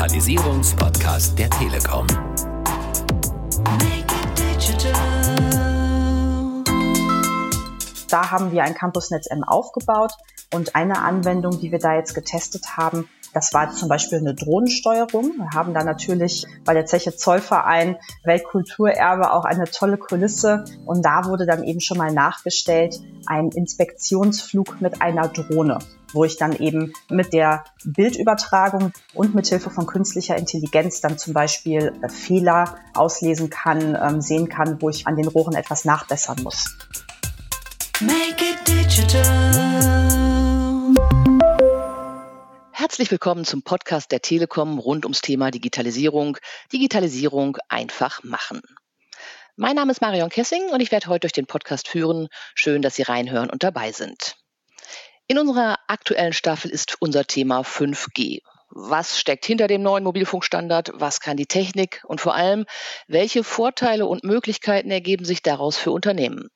Digitalisierungspodcast 0.00 1.38
der 1.38 1.50
Telekom. 1.50 2.06
Da 8.08 8.30
haben 8.30 8.50
wir 8.50 8.64
ein 8.64 8.72
Campusnetz 8.72 9.26
M 9.30 9.44
aufgebaut 9.44 10.12
und 10.54 10.74
eine 10.74 11.02
Anwendung, 11.02 11.60
die 11.60 11.70
wir 11.70 11.80
da 11.80 11.96
jetzt 11.96 12.14
getestet 12.14 12.78
haben, 12.78 13.10
das 13.34 13.52
war 13.52 13.70
zum 13.72 13.90
Beispiel 13.90 14.18
eine 14.18 14.34
Drohnensteuerung. 14.34 15.34
Wir 15.36 15.50
haben 15.54 15.74
da 15.74 15.84
natürlich 15.84 16.46
bei 16.64 16.72
der 16.72 16.86
Zeche 16.86 17.14
Zollverein 17.14 17.96
Weltkulturerbe 18.24 19.32
auch 19.32 19.44
eine 19.44 19.64
tolle 19.64 19.98
Kulisse 19.98 20.64
und 20.86 21.04
da 21.04 21.26
wurde 21.26 21.44
dann 21.44 21.62
eben 21.62 21.80
schon 21.80 21.98
mal 21.98 22.10
nachgestellt 22.10 22.98
ein 23.26 23.50
Inspektionsflug 23.50 24.80
mit 24.80 25.02
einer 25.02 25.28
Drohne 25.28 25.78
wo 26.12 26.24
ich 26.24 26.36
dann 26.36 26.56
eben 26.56 26.92
mit 27.08 27.32
der 27.32 27.64
Bildübertragung 27.84 28.92
und 29.14 29.34
mit 29.34 29.46
Hilfe 29.46 29.70
von 29.70 29.86
künstlicher 29.86 30.36
Intelligenz 30.36 31.00
dann 31.00 31.18
zum 31.18 31.32
Beispiel 31.32 31.92
Fehler 32.08 32.76
auslesen 32.94 33.50
kann, 33.50 33.96
ähm, 34.00 34.20
sehen 34.20 34.48
kann, 34.48 34.80
wo 34.80 34.88
ich 34.88 35.06
an 35.06 35.16
den 35.16 35.28
Rohren 35.28 35.54
etwas 35.54 35.84
nachbessern 35.84 36.42
muss. 36.42 36.76
Make 38.00 38.44
it 38.44 38.66
digital. 38.66 39.70
Herzlich 42.72 43.10
willkommen 43.10 43.44
zum 43.44 43.62
Podcast 43.62 44.10
der 44.10 44.20
Telekom 44.20 44.78
rund 44.78 45.04
ums 45.04 45.20
Thema 45.20 45.50
Digitalisierung. 45.50 46.38
Digitalisierung 46.72 47.58
einfach 47.68 48.22
machen. 48.24 48.62
Mein 49.56 49.76
Name 49.76 49.92
ist 49.92 50.00
Marion 50.00 50.30
Kessing 50.30 50.70
und 50.70 50.80
ich 50.80 50.90
werde 50.90 51.08
heute 51.08 51.20
durch 51.20 51.32
den 51.32 51.44
Podcast 51.44 51.88
führen. 51.88 52.28
Schön, 52.54 52.80
dass 52.80 52.94
Sie 52.94 53.02
reinhören 53.02 53.50
und 53.50 53.62
dabei 53.62 53.92
sind. 53.92 54.39
In 55.30 55.38
unserer 55.38 55.78
aktuellen 55.86 56.32
Staffel 56.32 56.72
ist 56.72 56.96
unser 56.98 57.24
Thema 57.24 57.60
5G 57.60 58.40
was 58.72 59.18
steckt 59.18 59.44
hinter 59.44 59.66
dem 59.66 59.82
neuen 59.82 60.04
Mobilfunkstandard, 60.04 60.92
was 60.94 61.20
kann 61.20 61.36
die 61.36 61.46
Technik 61.46 62.02
und 62.06 62.20
vor 62.20 62.34
allem, 62.34 62.66
welche 63.08 63.42
Vorteile 63.42 64.06
und 64.06 64.22
Möglichkeiten 64.22 64.90
ergeben 64.90 65.24
sich 65.24 65.42
daraus 65.42 65.76
für 65.76 65.90
Unternehmen. 65.90 66.50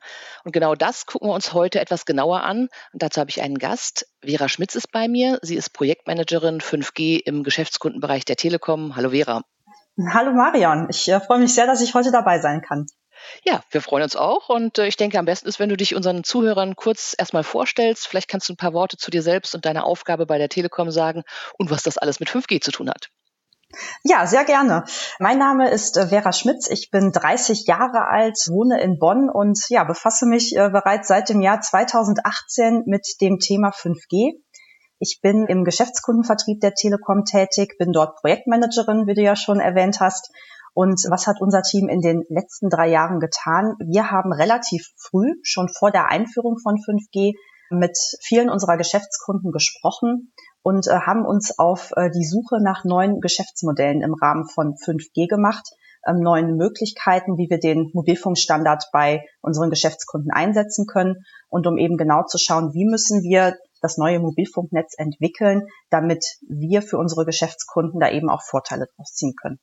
Und 0.45 0.53
genau 0.53 0.77
das 0.77 1.07
gucken 1.07 1.29
wir 1.29 1.35
uns 1.35 1.53
heute 1.53 1.81
etwas 1.81 2.05
genauer 2.05 2.43
an. 2.43 2.69
Und 2.93 3.03
dazu 3.03 3.21
habe 3.21 3.31
ich 3.31 3.43
einen 3.43 3.59
Gast. 3.59 4.07
Vera 4.25 4.49
Schmitz 4.49 4.77
ist 4.77 4.93
bei 4.93 5.09
mir. 5.09 5.41
Sie 5.43 5.57
ist 5.57 5.71
Projektmanagerin 5.73 6.61
5G 6.61 7.21
im 7.25 7.43
Geschäftskundenbereich 7.43 8.25
der 8.25 8.37
Telekom. 8.37 8.95
Hallo 8.95 9.11
Vera. 9.11 9.43
Hallo 10.13 10.33
Marion, 10.33 10.89
ich 10.91 11.09
äh, 11.09 11.21
freue 11.21 11.39
mich 11.39 11.55
sehr, 11.55 11.67
dass 11.67 11.81
ich 11.81 11.95
heute 11.95 12.11
dabei 12.11 12.41
sein 12.41 12.63
kann. 12.63 12.87
Ja, 13.45 13.63
wir 13.71 13.81
freuen 13.83 14.03
uns 14.03 14.17
auch 14.17 14.49
und 14.49 14.79
äh, 14.79 14.87
ich 14.87 14.97
denke, 14.97 15.19
am 15.19 15.25
besten 15.25 15.49
ist, 15.49 15.59
wenn 15.59 15.69
du 15.69 15.77
dich 15.77 15.95
unseren 15.95 16.25
Zuhörern 16.25 16.77
kurz 16.77 17.15
erstmal 17.17 17.45
vorstellst. 17.45 18.07
Vielleicht 18.07 18.29
kannst 18.29 18.49
du 18.49 18.55
ein 18.55 18.57
paar 18.57 18.73
Worte 18.73 18.97
zu 18.97 19.11
dir 19.11 19.23
selbst 19.23 19.55
und 19.55 19.65
deiner 19.65 19.85
Aufgabe 19.85 20.27
bei 20.27 20.39
der 20.39 20.49
Telekom 20.49 20.91
sagen 20.91 21.23
und 21.59 21.71
was 21.71 21.83
das 21.83 21.99
alles 21.99 22.21
mit 22.21 22.29
5G 22.29 22.61
zu 22.61 22.71
tun 22.71 22.91
hat. 22.91 23.11
Ja, 24.05 24.27
sehr 24.27 24.45
gerne. 24.45 24.85
Mein 25.19 25.39
Name 25.39 25.71
ist 25.71 25.97
äh, 25.97 26.09
Vera 26.09 26.33
Schmitz. 26.33 26.69
Ich 26.69 26.91
bin 26.91 27.11
30 27.13 27.67
Jahre 27.67 28.07
alt, 28.07 28.39
wohne 28.49 28.81
in 28.81 28.99
Bonn 28.99 29.29
und 29.29 29.59
ja, 29.69 29.85
befasse 29.85 30.27
mich 30.27 30.57
äh, 30.57 30.71
bereits 30.71 31.09
seit 31.09 31.29
dem 31.29 31.41
Jahr 31.41 31.61
2018 31.61 32.85
mit 32.87 33.07
dem 33.21 33.39
Thema 33.39 33.71
5G. 33.71 34.41
Ich 35.01 35.19
bin 35.21 35.47
im 35.47 35.65
Geschäftskundenvertrieb 35.65 36.61
der 36.61 36.75
Telekom 36.75 37.25
tätig, 37.25 37.77
bin 37.79 37.93
dort 37.93 38.17
Projektmanagerin, 38.17 39.07
wie 39.07 39.15
du 39.15 39.23
ja 39.23 39.35
schon 39.35 39.61
erwähnt 39.61 39.99
hast 40.01 40.31
und 40.75 41.01
was 41.09 41.27
hat 41.27 41.41
unser 41.41 41.63
Team 41.63 41.89
in 41.89 42.01
den 42.01 42.25
letzten 42.29 42.69
drei 42.69 42.89
Jahren 42.89 43.21
getan? 43.21 43.77
Wir 43.79 44.11
haben 44.11 44.33
relativ 44.33 44.89
früh, 44.97 45.35
schon 45.43 45.69
vor 45.69 45.93
der 45.93 46.09
Einführung 46.09 46.59
von 46.59 46.77
5G, 46.77 47.35
mit 47.71 47.97
vielen 48.21 48.51
unserer 48.51 48.77
Geschäftskunden 48.77 49.53
gesprochen 49.53 50.33
und 50.63 50.87
äh, 50.87 51.01
haben 51.01 51.25
uns 51.25 51.59
auf 51.59 51.93
äh, 51.97 52.11
die 52.11 52.25
Suche 52.25 52.63
nach 52.63 52.85
neuen 52.85 53.21
Geschäftsmodellen 53.21 54.03
im 54.03 54.15
Rahmen 54.15 54.47
von 54.47 54.75
5G 54.75 55.29
gemacht, 55.29 55.71
ähm, 56.07 56.19
neuen 56.21 56.57
Möglichkeiten, 56.57 57.39
wie 57.39 57.49
wir 57.49 57.59
den 57.59 57.91
Mobilfunkstandard 57.95 58.89
bei 58.93 59.25
unseren 59.41 59.71
Geschäftskunden 59.71 60.31
einsetzen 60.31 60.87
können 60.87 61.25
und 61.49 61.67
um 61.67 61.79
eben 61.79 61.97
genau 61.97 62.25
zu 62.25 62.39
schauen, 62.39 62.75
wie 62.75 62.85
müssen 62.85 63.23
wir 63.23 63.57
das 63.81 63.97
neue 63.97 64.19
Mobilfunknetz 64.19 64.95
entwickeln, 64.97 65.69
damit 65.91 66.25
wir 66.49 66.83
für 66.83 66.99
unsere 66.99 67.25
Geschäftskunden 67.25 68.01
da 68.01 68.11
eben 68.11 68.29
auch 68.29 68.43
Vorteile 68.43 68.87
draus 68.97 69.13
ziehen 69.15 69.35
können. 69.41 69.59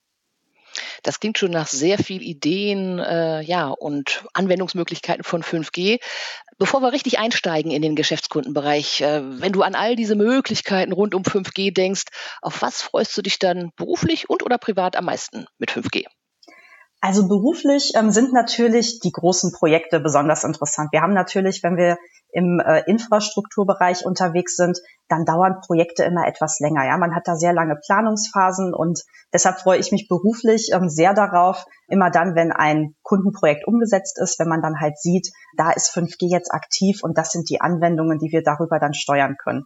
Das 1.03 1.19
klingt 1.19 1.37
schon 1.37 1.51
nach 1.51 1.67
sehr 1.67 1.97
viel 1.97 2.21
Ideen 2.21 2.99
äh, 2.99 3.41
ja, 3.41 3.67
und 3.67 4.23
Anwendungsmöglichkeiten 4.33 5.23
von 5.23 5.43
5G. 5.43 5.99
Bevor 6.57 6.81
wir 6.81 6.91
richtig 6.91 7.19
einsteigen 7.19 7.71
in 7.71 7.81
den 7.81 7.95
Geschäftskundenbereich, 7.95 9.01
äh, 9.01 9.21
wenn 9.41 9.51
du 9.51 9.63
an 9.63 9.75
all 9.75 9.95
diese 9.95 10.15
Möglichkeiten 10.15 10.91
rund 10.91 11.15
um 11.15 11.23
5G 11.23 11.73
denkst, 11.73 12.05
auf 12.41 12.61
was 12.61 12.81
freust 12.81 13.17
du 13.17 13.21
dich 13.21 13.39
dann 13.39 13.71
beruflich 13.75 14.29
und 14.29 14.43
oder 14.43 14.57
privat 14.57 14.95
am 14.95 15.05
meisten 15.05 15.47
mit 15.57 15.71
5G? 15.71 16.05
Also 17.03 17.27
beruflich 17.27 17.93
ähm, 17.95 18.11
sind 18.11 18.31
natürlich 18.31 18.99
die 18.99 19.11
großen 19.11 19.51
Projekte 19.51 19.99
besonders 19.99 20.43
interessant. 20.43 20.91
Wir 20.91 21.01
haben 21.01 21.15
natürlich, 21.15 21.63
wenn 21.63 21.75
wir 21.75 21.97
im 22.31 22.59
äh, 22.59 22.83
Infrastrukturbereich 22.85 24.05
unterwegs 24.05 24.55
sind, 24.55 24.79
dann 25.09 25.25
dauern 25.25 25.61
Projekte 25.65 26.03
immer 26.03 26.27
etwas 26.27 26.59
länger. 26.59 26.85
Ja, 26.85 26.97
man 26.99 27.15
hat 27.15 27.27
da 27.27 27.35
sehr 27.35 27.53
lange 27.53 27.75
Planungsphasen 27.75 28.75
und 28.75 29.01
deshalb 29.33 29.59
freue 29.59 29.79
ich 29.79 29.91
mich 29.91 30.07
beruflich 30.07 30.69
ähm, 30.73 30.89
sehr 30.89 31.15
darauf, 31.15 31.65
immer 31.87 32.11
dann, 32.11 32.35
wenn 32.35 32.51
ein 32.51 32.93
Kundenprojekt 33.01 33.67
umgesetzt 33.67 34.19
ist, 34.21 34.37
wenn 34.37 34.47
man 34.47 34.61
dann 34.61 34.79
halt 34.79 34.99
sieht, 34.99 35.31
da 35.57 35.71
ist 35.71 35.89
5G 35.89 36.29
jetzt 36.29 36.53
aktiv 36.53 36.99
und 37.03 37.17
das 37.17 37.31
sind 37.31 37.49
die 37.49 37.61
Anwendungen, 37.61 38.19
die 38.19 38.31
wir 38.31 38.43
darüber 38.43 38.77
dann 38.77 38.93
steuern 38.93 39.37
können. 39.43 39.65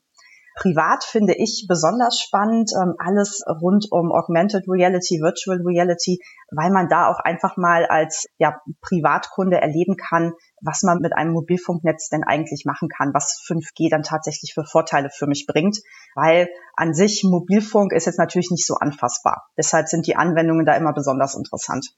Privat 0.66 1.04
finde 1.04 1.36
ich 1.38 1.68
besonders 1.70 2.20
spannend 2.20 2.72
ähm, 2.76 2.96
alles 2.98 3.44
rund 3.62 3.86
um 3.92 4.12
Augmented 4.12 4.64
Reality, 4.68 5.22
Virtual 5.22 5.62
Reality, 5.64 6.18
weil 6.50 6.72
man 6.72 6.90
da 6.90 7.08
auch 7.08 7.20
einfach 7.20 7.56
mal 7.56 7.86
als 7.86 8.26
ja, 8.40 8.60
Privatkunde 8.82 9.62
erleben 9.62 9.96
kann, 9.96 10.34
was 10.62 10.82
man 10.82 11.02
mit 11.02 11.14
einem 11.14 11.34
Mobilfunknetz 11.34 12.10
denn 12.10 12.24
eigentlich 12.24 12.64
machen 12.66 12.90
kann, 12.90 13.14
was 13.14 13.40
5G 13.48 13.92
dann 13.92 14.02
tatsächlich 14.02 14.56
für 14.56 14.66
Vorteile 14.66 15.12
für 15.12 15.28
mich 15.28 15.46
bringt, 15.48 15.78
weil 16.16 16.50
an 16.76 16.96
sich 16.96 17.24
Mobilfunk 17.24 17.94
ist 17.94 18.08
jetzt 18.08 18.18
natürlich 18.18 18.50
nicht 18.50 18.66
so 18.66 18.74
anfassbar. 18.74 19.46
Deshalb 19.60 19.88
sind 19.88 20.08
die 20.08 20.16
Anwendungen 20.16 20.66
da 20.66 20.74
immer 20.74 20.94
besonders 20.94 21.36
interessant. 21.36 21.92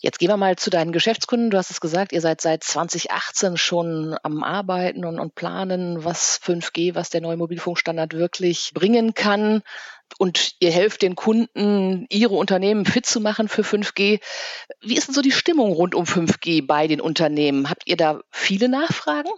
Jetzt 0.00 0.18
gehen 0.18 0.28
wir 0.28 0.36
mal 0.36 0.56
zu 0.56 0.68
deinen 0.68 0.92
Geschäftskunden. 0.92 1.50
Du 1.50 1.56
hast 1.56 1.70
es 1.70 1.80
gesagt, 1.80 2.12
ihr 2.12 2.20
seid 2.20 2.40
seit 2.40 2.62
2018 2.62 3.56
schon 3.56 4.16
am 4.22 4.42
Arbeiten 4.42 5.04
und, 5.04 5.18
und 5.18 5.34
planen, 5.34 6.04
was 6.04 6.38
5G, 6.44 6.94
was 6.94 7.08
der 7.08 7.22
neue 7.22 7.38
Mobilfunkstandard 7.38 8.12
wirklich 8.12 8.72
bringen 8.74 9.14
kann. 9.14 9.62
Und 10.18 10.56
ihr 10.60 10.70
helft 10.70 11.02
den 11.02 11.16
Kunden, 11.16 12.06
ihre 12.10 12.34
Unternehmen 12.34 12.84
fit 12.84 13.06
zu 13.06 13.20
machen 13.20 13.48
für 13.48 13.62
5G. 13.62 14.20
Wie 14.82 14.96
ist 14.96 15.08
denn 15.08 15.14
so 15.14 15.22
die 15.22 15.32
Stimmung 15.32 15.72
rund 15.72 15.94
um 15.94 16.04
5G 16.04 16.66
bei 16.66 16.86
den 16.86 17.00
Unternehmen? 17.00 17.70
Habt 17.70 17.84
ihr 17.86 17.96
da 17.96 18.20
viele 18.30 18.68
Nachfragen? 18.68 19.30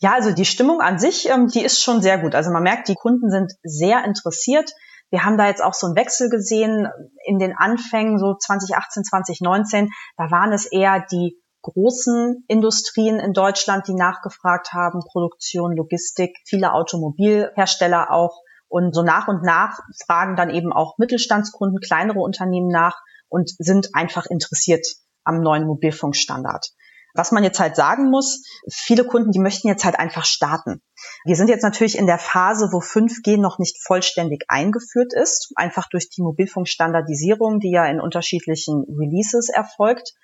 Ja, 0.00 0.14
also 0.14 0.32
die 0.32 0.44
Stimmung 0.44 0.80
an 0.80 0.98
sich, 0.98 1.28
ähm, 1.28 1.48
die 1.48 1.62
ist 1.62 1.82
schon 1.82 2.02
sehr 2.02 2.18
gut. 2.18 2.34
Also 2.34 2.50
man 2.50 2.62
merkt, 2.62 2.88
die 2.88 2.94
Kunden 2.94 3.30
sind 3.30 3.52
sehr 3.62 4.04
interessiert. 4.04 4.70
Wir 5.10 5.24
haben 5.24 5.38
da 5.38 5.46
jetzt 5.46 5.62
auch 5.62 5.74
so 5.74 5.86
einen 5.86 5.96
Wechsel 5.96 6.28
gesehen 6.28 6.86
in 7.24 7.38
den 7.38 7.54
Anfängen, 7.56 8.18
so 8.18 8.34
2018, 8.34 9.04
2019. 9.04 9.90
Da 10.16 10.30
waren 10.30 10.52
es 10.52 10.66
eher 10.66 11.04
die 11.10 11.40
großen 11.62 12.44
Industrien 12.46 13.18
in 13.18 13.32
Deutschland, 13.32 13.88
die 13.88 13.94
nachgefragt 13.94 14.72
haben, 14.72 15.00
Produktion, 15.10 15.76
Logistik, 15.76 16.36
viele 16.46 16.72
Automobilhersteller 16.72 18.10
auch. 18.10 18.42
Und 18.68 18.94
so 18.94 19.02
nach 19.02 19.28
und 19.28 19.42
nach 19.42 19.78
fragen 20.06 20.36
dann 20.36 20.50
eben 20.50 20.72
auch 20.72 20.98
Mittelstandskunden, 20.98 21.80
kleinere 21.80 22.20
Unternehmen 22.20 22.68
nach 22.68 22.96
und 23.28 23.50
sind 23.58 23.88
einfach 23.94 24.26
interessiert 24.26 24.86
am 25.24 25.40
neuen 25.40 25.66
Mobilfunkstandard. 25.66 26.68
Was 27.14 27.32
man 27.32 27.44
jetzt 27.44 27.58
halt 27.58 27.76
sagen 27.76 28.10
muss, 28.10 28.42
viele 28.70 29.04
Kunden, 29.04 29.30
die 29.30 29.38
möchten 29.38 29.68
jetzt 29.68 29.84
halt 29.84 29.98
einfach 29.98 30.24
starten. 30.24 30.82
Wir 31.24 31.36
sind 31.36 31.48
jetzt 31.48 31.62
natürlich 31.62 31.98
in 31.98 32.06
der 32.06 32.18
Phase, 32.18 32.68
wo 32.72 32.78
5G 32.78 33.40
noch 33.40 33.58
nicht 33.58 33.76
vollständig 33.84 34.44
eingeführt 34.48 35.12
ist, 35.14 35.52
einfach 35.56 35.88
durch 35.88 36.10
die 36.10 36.22
Mobilfunkstandardisierung, 36.22 37.60
die 37.60 37.70
ja 37.70 37.86
in 37.86 38.00
unterschiedlichen 38.00 38.84
Releases 38.88 39.48
erfolgt. 39.48 40.14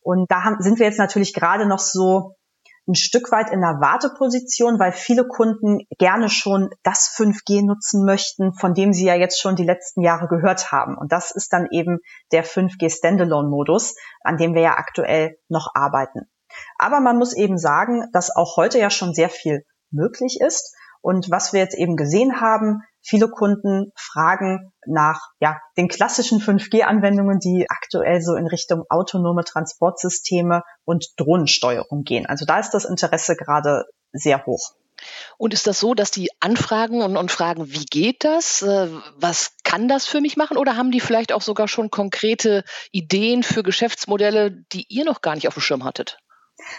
Und 0.00 0.30
da 0.30 0.44
haben, 0.44 0.56
sind 0.60 0.78
wir 0.78 0.86
jetzt 0.86 0.98
natürlich 0.98 1.32
gerade 1.32 1.66
noch 1.66 1.78
so 1.78 2.34
ein 2.86 2.94
Stück 2.94 3.32
weit 3.32 3.50
in 3.50 3.60
der 3.60 3.80
Warteposition, 3.80 4.78
weil 4.78 4.92
viele 4.92 5.26
Kunden 5.26 5.86
gerne 5.98 6.28
schon 6.28 6.68
das 6.82 7.14
5G 7.16 7.64
nutzen 7.64 8.04
möchten, 8.04 8.52
von 8.52 8.74
dem 8.74 8.92
sie 8.92 9.06
ja 9.06 9.14
jetzt 9.14 9.40
schon 9.40 9.56
die 9.56 9.64
letzten 9.64 10.02
Jahre 10.02 10.28
gehört 10.28 10.70
haben. 10.70 10.96
Und 10.98 11.10
das 11.12 11.30
ist 11.30 11.52
dann 11.52 11.66
eben 11.70 11.98
der 12.32 12.44
5G 12.44 12.90
Standalone-Modus, 12.90 13.94
an 14.20 14.36
dem 14.36 14.54
wir 14.54 14.62
ja 14.62 14.76
aktuell 14.76 15.38
noch 15.48 15.70
arbeiten. 15.74 16.28
Aber 16.78 17.00
man 17.00 17.18
muss 17.18 17.34
eben 17.34 17.58
sagen, 17.58 18.08
dass 18.12 18.34
auch 18.34 18.56
heute 18.56 18.78
ja 18.78 18.90
schon 18.90 19.14
sehr 19.14 19.30
viel 19.30 19.64
möglich 19.90 20.38
ist. 20.40 20.74
Und 21.00 21.30
was 21.30 21.52
wir 21.52 21.60
jetzt 21.60 21.76
eben 21.76 21.96
gesehen 21.96 22.40
haben, 22.40 22.80
viele 23.02 23.28
Kunden 23.28 23.92
fragen 23.94 24.72
nach 24.86 25.20
ja, 25.38 25.60
den 25.76 25.88
klassischen 25.88 26.40
5G-Anwendungen, 26.40 27.38
die 27.38 27.66
aktuell 27.68 28.22
so 28.22 28.34
in 28.34 28.46
Richtung 28.46 28.84
autonome 28.88 29.44
Transportsysteme 29.44 30.62
und 30.84 31.08
Drohnensteuerung 31.18 32.04
gehen. 32.04 32.26
Also 32.26 32.46
da 32.46 32.58
ist 32.58 32.70
das 32.70 32.86
Interesse 32.86 33.36
gerade 33.36 33.84
sehr 34.12 34.46
hoch. 34.46 34.72
Und 35.36 35.52
ist 35.52 35.66
das 35.66 35.80
so, 35.80 35.94
dass 35.94 36.10
die 36.10 36.30
anfragen 36.40 37.02
und, 37.02 37.16
und 37.16 37.30
fragen, 37.30 37.70
wie 37.72 37.84
geht 37.84 38.24
das? 38.24 38.62
Äh, 38.62 38.88
was 39.16 39.52
kann 39.64 39.88
das 39.88 40.06
für 40.06 40.20
mich 40.20 40.36
machen? 40.36 40.56
Oder 40.56 40.76
haben 40.76 40.90
die 40.90 41.00
vielleicht 41.00 41.32
auch 41.32 41.42
sogar 41.42 41.68
schon 41.68 41.90
konkrete 41.90 42.64
Ideen 42.92 43.42
für 43.42 43.62
Geschäftsmodelle, 43.62 44.52
die 44.72 44.86
ihr 44.88 45.04
noch 45.04 45.20
gar 45.20 45.34
nicht 45.34 45.48
auf 45.48 45.54
dem 45.54 45.62
Schirm 45.62 45.84
hattet? 45.84 46.18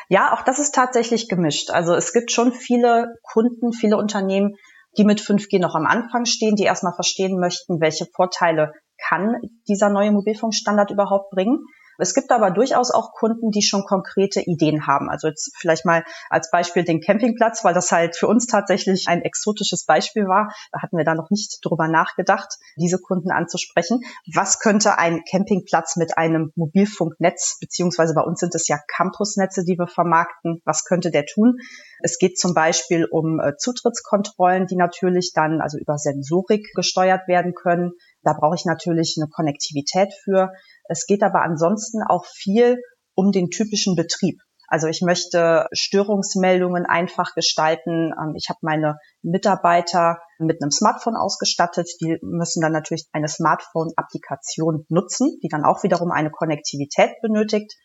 Ja, 0.09 0.33
auch 0.33 0.41
das 0.41 0.59
ist 0.59 0.73
tatsächlich 0.73 1.27
gemischt. 1.27 1.71
Also 1.71 1.93
es 1.93 2.13
gibt 2.13 2.31
schon 2.31 2.53
viele 2.53 3.15
Kunden, 3.23 3.73
viele 3.73 3.97
Unternehmen, 3.97 4.55
die 4.97 5.03
mit 5.03 5.19
5G 5.19 5.59
noch 5.59 5.75
am 5.75 5.85
Anfang 5.85 6.25
stehen, 6.25 6.55
die 6.55 6.63
erstmal 6.63 6.93
verstehen 6.93 7.39
möchten, 7.39 7.81
welche 7.81 8.05
Vorteile 8.15 8.73
kann 8.97 9.35
dieser 9.67 9.89
neue 9.89 10.11
Mobilfunkstandard 10.11 10.91
überhaupt 10.91 11.31
bringen. 11.31 11.65
Es 11.97 12.13
gibt 12.13 12.31
aber 12.31 12.51
durchaus 12.51 12.91
auch 12.91 13.13
Kunden, 13.13 13.51
die 13.51 13.61
schon 13.61 13.83
konkrete 13.83 14.41
Ideen 14.41 14.87
haben. 14.87 15.09
Also 15.09 15.27
jetzt 15.27 15.51
vielleicht 15.57 15.85
mal 15.85 16.03
als 16.29 16.49
Beispiel 16.51 16.83
den 16.83 17.01
Campingplatz, 17.01 17.63
weil 17.63 17.73
das 17.73 17.91
halt 17.91 18.15
für 18.15 18.27
uns 18.27 18.47
tatsächlich 18.47 19.07
ein 19.07 19.21
exotisches 19.21 19.85
Beispiel 19.85 20.27
war. 20.27 20.53
Da 20.71 20.81
hatten 20.81 20.97
wir 20.97 21.05
da 21.05 21.15
noch 21.15 21.29
nicht 21.29 21.59
drüber 21.63 21.87
nachgedacht, 21.87 22.57
diese 22.77 22.99
Kunden 22.99 23.31
anzusprechen. 23.31 24.01
Was 24.33 24.59
könnte 24.59 24.97
ein 24.97 25.23
Campingplatz 25.29 25.95
mit 25.95 26.17
einem 26.17 26.51
Mobilfunknetz, 26.55 27.57
beziehungsweise 27.59 28.13
bei 28.13 28.21
uns 28.21 28.39
sind 28.39 28.55
es 28.55 28.67
ja 28.67 28.79
Campusnetze, 28.87 29.63
die 29.63 29.77
wir 29.77 29.87
vermarkten, 29.87 30.61
was 30.65 30.83
könnte 30.83 31.11
der 31.11 31.25
tun? 31.25 31.57
Es 32.01 32.17
geht 32.19 32.37
zum 32.37 32.53
Beispiel 32.53 33.05
um 33.05 33.39
äh, 33.39 33.57
Zutrittskontrollen, 33.57 34.67
die 34.67 34.75
natürlich 34.75 35.31
dann 35.33 35.61
also 35.61 35.77
über 35.77 35.97
Sensorik 35.97 36.67
gesteuert 36.75 37.27
werden 37.27 37.53
können. 37.53 37.93
Da 38.25 38.33
brauche 38.33 38.55
ich 38.55 38.65
natürlich 38.65 39.15
eine 39.17 39.29
Konnektivität 39.29 40.13
für. 40.23 40.51
Es 40.89 41.05
geht 41.05 41.23
aber 41.23 41.43
ansonsten 41.43 42.01
auch 42.03 42.25
viel 42.25 42.81
um 43.13 43.31
den 43.31 43.49
typischen 43.49 43.95
Betrieb. 43.95 44.41
Also 44.67 44.87
ich 44.87 45.01
möchte 45.01 45.67
Störungsmeldungen 45.73 46.85
einfach 46.85 47.35
gestalten. 47.35 48.11
Ähm, 48.19 48.33
ich 48.35 48.49
habe 48.49 48.59
meine 48.61 48.97
Mitarbeiter 49.21 50.19
mit 50.39 50.61
einem 50.61 50.71
Smartphone 50.71 51.15
ausgestattet. 51.15 51.87
Die 52.01 52.17
müssen 52.21 52.61
dann 52.61 52.71
natürlich 52.71 53.05
eine 53.13 53.27
Smartphone-Applikation 53.27 54.85
nutzen, 54.89 55.37
die 55.43 55.49
dann 55.49 55.65
auch 55.65 55.83
wiederum 55.83 56.11
eine 56.11 56.31
Konnektivität 56.31 57.11
benötigt. 57.21 57.75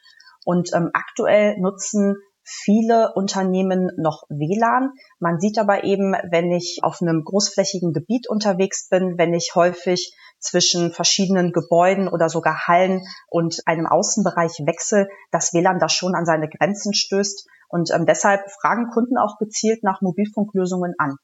Und 0.44 0.72
ähm, 0.72 0.90
aktuell 0.94 1.58
nutzen 1.58 2.16
viele 2.42 3.12
Unternehmen 3.14 3.90
noch 3.96 4.22
WLAN. 4.28 4.92
Man 5.18 5.38
sieht 5.38 5.58
aber 5.58 5.84
eben, 5.84 6.14
wenn 6.30 6.50
ich 6.50 6.80
auf 6.82 7.00
einem 7.00 7.22
großflächigen 7.24 7.92
Gebiet 7.92 8.28
unterwegs 8.28 8.88
bin, 8.88 9.18
wenn 9.18 9.34
ich 9.34 9.52
häufig 9.54 10.14
zwischen 10.40 10.92
verschiedenen 10.92 11.52
Gebäuden 11.52 12.08
oder 12.08 12.28
sogar 12.28 12.66
Hallen 12.66 13.06
und 13.28 13.60
einem 13.66 13.86
Außenbereich 13.86 14.62
wechsel, 14.64 15.08
dass 15.30 15.52
WLAN 15.52 15.78
da 15.78 15.88
schon 15.88 16.14
an 16.14 16.24
seine 16.24 16.48
Grenzen 16.48 16.94
stößt. 16.94 17.46
Und 17.68 17.90
ähm, 17.92 18.06
deshalb 18.06 18.50
fragen 18.60 18.88
Kunden 18.90 19.16
auch 19.16 19.38
gezielt 19.38 19.84
nach 19.84 20.00
Mobilfunklösungen 20.00 20.94
an. 20.98 21.16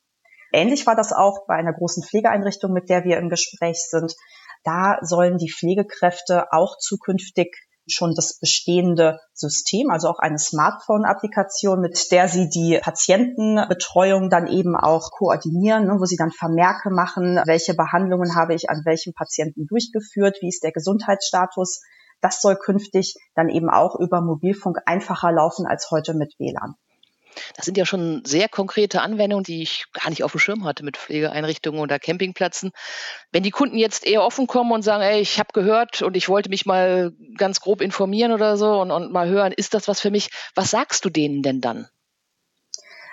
Ähnlich 0.52 0.86
war 0.86 0.94
das 0.94 1.12
auch 1.12 1.46
bei 1.46 1.54
einer 1.54 1.72
großen 1.72 2.04
Pflegeeinrichtung, 2.04 2.72
mit 2.72 2.88
der 2.88 3.04
wir 3.04 3.18
im 3.18 3.28
Gespräch 3.28 3.78
sind. 3.88 4.14
Da 4.62 4.98
sollen 5.02 5.38
die 5.38 5.50
Pflegekräfte 5.50 6.52
auch 6.52 6.78
zukünftig 6.78 7.56
schon 7.88 8.14
das 8.14 8.38
bestehende 8.38 9.20
System, 9.32 9.90
also 9.90 10.08
auch 10.08 10.18
eine 10.18 10.38
Smartphone-Applikation, 10.38 11.80
mit 11.80 12.10
der 12.10 12.28
sie 12.28 12.48
die 12.48 12.78
Patientenbetreuung 12.82 14.30
dann 14.30 14.46
eben 14.46 14.76
auch 14.76 15.10
koordinieren, 15.10 15.86
ne, 15.86 15.96
wo 15.98 16.04
sie 16.04 16.16
dann 16.16 16.30
Vermerke 16.30 16.90
machen, 16.90 17.40
welche 17.46 17.74
Behandlungen 17.74 18.34
habe 18.34 18.54
ich 18.54 18.68
an 18.70 18.82
welchem 18.84 19.12
Patienten 19.12 19.66
durchgeführt, 19.66 20.38
wie 20.40 20.48
ist 20.48 20.64
der 20.64 20.72
Gesundheitsstatus. 20.72 21.82
Das 22.20 22.40
soll 22.40 22.56
künftig 22.56 23.14
dann 23.34 23.48
eben 23.48 23.68
auch 23.68 23.98
über 24.00 24.20
Mobilfunk 24.20 24.78
einfacher 24.86 25.32
laufen 25.32 25.66
als 25.66 25.90
heute 25.90 26.14
mit 26.14 26.34
WLAN. 26.38 26.74
Das 27.56 27.64
sind 27.64 27.76
ja 27.76 27.86
schon 27.86 28.22
sehr 28.24 28.48
konkrete 28.48 29.00
Anwendungen, 29.02 29.44
die 29.44 29.62
ich 29.62 29.86
gar 29.92 30.10
nicht 30.10 30.24
auf 30.24 30.32
dem 30.32 30.40
Schirm 30.40 30.64
hatte 30.64 30.84
mit 30.84 30.96
Pflegeeinrichtungen 30.96 31.80
oder 31.80 31.98
Campingplätzen. 31.98 32.72
Wenn 33.32 33.42
die 33.42 33.50
Kunden 33.50 33.76
jetzt 33.76 34.06
eher 34.06 34.22
offen 34.22 34.46
kommen 34.46 34.72
und 34.72 34.82
sagen, 34.82 35.02
ey, 35.02 35.20
ich 35.20 35.38
habe 35.38 35.50
gehört 35.52 36.02
und 36.02 36.16
ich 36.16 36.28
wollte 36.28 36.48
mich 36.48 36.66
mal 36.66 37.12
ganz 37.36 37.60
grob 37.60 37.80
informieren 37.80 38.32
oder 38.32 38.56
so 38.56 38.80
und, 38.80 38.90
und 38.90 39.12
mal 39.12 39.28
hören, 39.28 39.52
ist 39.52 39.74
das 39.74 39.88
was 39.88 40.00
für 40.00 40.10
mich? 40.10 40.30
Was 40.54 40.70
sagst 40.70 41.04
du 41.04 41.10
denen 41.10 41.42
denn 41.42 41.60
dann? 41.60 41.88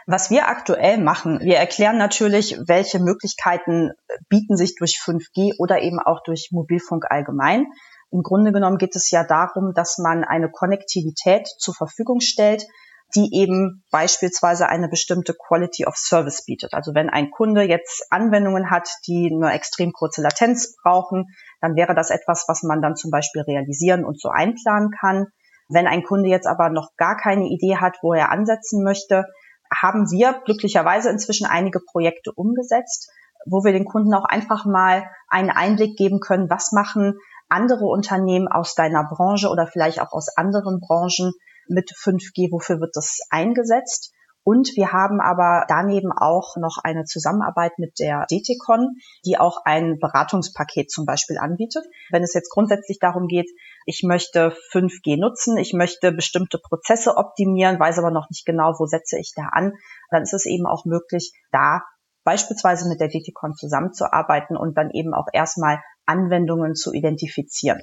Was 0.06 0.30
wir 0.30 0.50
aktuell 0.50 0.98
machen, 0.98 1.40
wir 1.42 1.58
erklären 1.58 1.98
natürlich, 1.98 2.58
welche 2.68 3.00
Möglichkeiten 3.00 3.92
bieten 4.28 4.58
sich 4.58 4.76
durch 4.76 4.98
5G 4.98 5.54
oder 5.60 5.82
eben 5.82 6.00
auch 6.00 6.22
durch 6.24 6.50
Mobilfunk 6.52 7.06
allgemein. 7.10 7.68
Im 8.12 8.22
Grunde 8.22 8.52
genommen 8.52 8.78
geht 8.78 8.96
es 8.96 9.10
ja 9.12 9.24
darum, 9.24 9.74
dass 9.74 9.98
man 9.98 10.26
eine 10.26 10.52
Konnektivität 10.52 11.48
zur 11.48 11.74
Verfügung 11.74 12.20
stellt, 12.20 12.68
die 13.16 13.30
eben 13.34 13.84
beispielsweise 13.92 14.68
eine 14.68 14.88
bestimmte 14.88 15.34
Quality 15.34 15.86
of 15.86 15.96
Service 15.96 16.46
bietet. 16.46 16.74
Also 16.74 16.94
wenn 16.96 17.10
ein 17.10 17.32
Kunde 17.32 17.64
jetzt 17.64 18.08
Anwendungen 18.12 18.70
hat, 18.70 18.90
die 19.08 19.32
eine 19.32 19.54
extrem 19.54 19.92
kurze 19.92 20.22
Latenz 20.22 20.76
brauchen, 20.82 21.26
dann 21.62 21.76
wäre 21.76 21.96
das 21.96 22.10
etwas, 22.10 22.46
was 22.48 22.64
man 22.64 22.82
dann 22.82 22.96
zum 22.96 23.12
Beispiel 23.12 23.42
realisieren 23.42 24.04
und 24.04 24.20
so 24.20 24.30
einplanen 24.30 24.92
kann. 25.00 25.28
Wenn 25.70 25.88
ein 25.88 26.04
Kunde 26.04 26.30
jetzt 26.30 26.48
aber 26.48 26.70
noch 26.70 26.90
gar 26.98 27.18
keine 27.18 27.46
Idee 27.46 27.78
hat, 27.78 27.98
wo 28.02 28.14
er 28.14 28.32
ansetzen 28.32 28.84
möchte, 28.84 29.26
haben 29.74 30.10
wir 30.12 30.42
glücklicherweise 30.46 31.10
inzwischen 31.10 31.48
einige 31.48 31.80
Projekte 31.80 32.32
umgesetzt, 32.32 33.10
wo 33.46 33.64
wir 33.64 33.74
den 33.74 33.86
Kunden 33.86 34.14
auch 34.14 34.26
einfach 34.26 34.66
mal 34.66 35.10
einen 35.28 35.50
Einblick 35.50 35.98
geben 35.98 36.20
können, 36.20 36.50
was 36.50 36.72
machen 36.72 37.18
andere 37.50 37.86
Unternehmen 37.86 38.48
aus 38.48 38.74
deiner 38.74 39.04
Branche 39.04 39.50
oder 39.50 39.68
vielleicht 39.68 40.02
auch 40.02 40.12
aus 40.12 40.36
anderen 40.36 40.80
Branchen, 40.80 41.34
mit 41.68 41.92
5G, 41.92 42.52
wofür 42.52 42.80
wird 42.80 42.96
das 42.96 43.20
eingesetzt. 43.30 44.14
Und 44.46 44.76
wir 44.76 44.92
haben 44.92 45.22
aber 45.22 45.66
daneben 45.70 46.12
auch 46.12 46.58
noch 46.58 46.78
eine 46.84 47.06
Zusammenarbeit 47.06 47.80
mit 47.80 48.00
der 48.00 48.26
DTCon, 48.30 48.98
die 49.26 49.38
auch 49.38 49.60
ein 49.64 50.00
Beratungspaket 50.00 50.92
zum 50.92 51.06
Beispiel 51.06 51.38
anbietet. 51.38 51.86
Wenn 52.12 52.24
es 52.24 52.34
jetzt 52.34 52.50
grundsätzlich 52.50 53.00
darum 53.00 53.28
geht, 53.28 53.50
ich 53.86 54.04
möchte 54.04 54.54
5G 54.74 55.18
nutzen, 55.18 55.58
ich 55.58 55.72
möchte 55.74 56.12
bestimmte 56.12 56.60
Prozesse 56.60 57.16
optimieren, 57.16 57.80
weiß 57.80 58.00
aber 58.00 58.12
noch 58.12 58.30
nicht 58.30 58.46
genau, 58.46 58.76
wo 58.80 58.86
setze 58.86 59.18
ich 59.18 59.32
da 59.34 59.44
an, 59.52 59.74
dann 60.10 60.24
ist 60.24 60.34
es 60.34 60.46
eben 60.46 60.66
auch 60.66 60.84
möglich, 60.84 61.32
da 61.52 61.82
beispielsweise 62.26 62.90
mit 62.90 63.00
der 63.00 63.10
DTCon 63.10 63.56
zusammenzuarbeiten 63.56 64.58
und 64.58 64.78
dann 64.78 64.92
eben 64.92 65.14
auch 65.14 65.28
erstmal 65.32 65.82
Anwendungen 66.06 66.76
zu 66.76 66.92
identifizieren. 66.92 67.82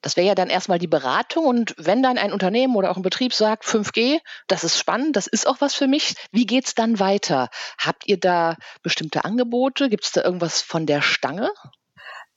Das 0.00 0.16
wäre 0.16 0.26
ja 0.26 0.34
dann 0.34 0.48
erstmal 0.48 0.78
die 0.78 0.86
Beratung. 0.86 1.46
Und 1.46 1.74
wenn 1.76 2.02
dann 2.02 2.18
ein 2.18 2.32
Unternehmen 2.32 2.76
oder 2.76 2.90
auch 2.90 2.96
ein 2.96 3.02
Betrieb 3.02 3.34
sagt, 3.34 3.64
5G, 3.64 4.20
das 4.46 4.64
ist 4.64 4.78
spannend, 4.78 5.16
das 5.16 5.26
ist 5.26 5.46
auch 5.46 5.60
was 5.60 5.74
für 5.74 5.88
mich, 5.88 6.14
wie 6.30 6.46
geht's 6.46 6.74
dann 6.74 7.00
weiter? 7.00 7.48
Habt 7.78 8.06
ihr 8.06 8.18
da 8.18 8.56
bestimmte 8.82 9.24
Angebote? 9.24 9.88
Gibt 9.88 10.04
es 10.04 10.12
da 10.12 10.22
irgendwas 10.22 10.62
von 10.62 10.86
der 10.86 11.02
Stange? 11.02 11.50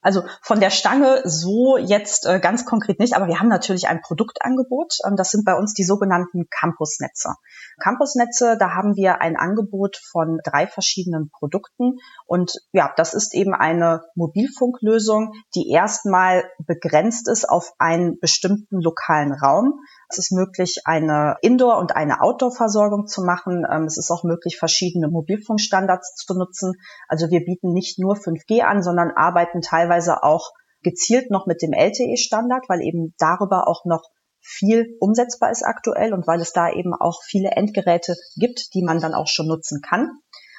Also 0.01 0.24
von 0.41 0.60
der 0.60 0.72
Stange 0.72 1.22
so 1.25 1.77
jetzt 1.77 2.25
äh, 2.25 2.39
ganz 2.39 2.65
konkret 2.65 3.00
nicht, 3.00 3.15
aber 3.15 3.27
wir 3.27 3.39
haben 3.39 3.50
natürlich 3.50 3.88
ein 3.88 4.01
Produktangebot. 4.01 4.96
Ähm, 5.05 5.15
das 5.15 5.29
sind 5.29 5.46
bei 5.46 5.55
uns 5.55 5.74
die 5.74 5.84
sogenannten 5.84 6.48
Campusnetze. 6.50 7.36
Campusnetze, 7.79 8.58
da 8.60 8.72
haben 8.72 8.96
wir 8.96 9.22
ein 9.22 9.38
Angebot 9.38 9.98
von 9.98 10.39
drei 10.43 10.65
verschiedenen 10.65 11.29
Produkten. 11.29 12.00
Und 12.25 12.53
ja, 12.72 12.91
das 12.98 13.13
ist 13.13 13.36
eben 13.36 13.53
eine 13.53 14.03
Mobilfunklösung, 14.15 15.34
die 15.55 15.70
erstmal 15.70 16.46
begrenzt 16.60 17.27
ist 17.27 17.48
auf 17.48 17.74
einen 17.77 18.20
bestimmten 18.20 18.81
lokalen 18.81 19.34
Raum. 19.34 19.81
Es 20.11 20.17
ist 20.17 20.31
möglich, 20.31 20.81
eine 20.85 21.35
Indoor- 21.41 21.77
und 21.77 21.95
eine 21.95 22.21
Outdoor-Versorgung 22.21 23.07
zu 23.07 23.23
machen. 23.23 23.65
Ähm, 23.69 23.83
es 23.83 23.97
ist 23.97 24.11
auch 24.11 24.23
möglich, 24.23 24.57
verschiedene 24.57 25.07
Mobilfunkstandards 25.07 26.15
zu 26.15 26.33
nutzen. 26.33 26.73
Also 27.07 27.29
wir 27.29 27.43
bieten 27.45 27.73
nicht 27.73 27.99
nur 27.99 28.15
5G 28.15 28.61
an, 28.61 28.83
sondern 28.83 29.11
arbeiten 29.11 29.61
teilweise 29.61 30.23
auch 30.23 30.51
gezielt 30.83 31.31
noch 31.31 31.45
mit 31.45 31.61
dem 31.61 31.73
LTE-Standard, 31.73 32.65
weil 32.67 32.81
eben 32.81 33.13
darüber 33.17 33.67
auch 33.67 33.85
noch 33.85 34.03
viel 34.41 34.97
umsetzbar 34.99 35.51
ist 35.51 35.63
aktuell 35.63 36.13
und 36.13 36.27
weil 36.27 36.41
es 36.41 36.51
da 36.51 36.71
eben 36.71 36.93
auch 36.93 37.21
viele 37.23 37.51
Endgeräte 37.51 38.15
gibt, 38.35 38.73
die 38.73 38.83
man 38.83 38.99
dann 38.99 39.13
auch 39.13 39.27
schon 39.27 39.47
nutzen 39.47 39.81
kann. 39.81 40.09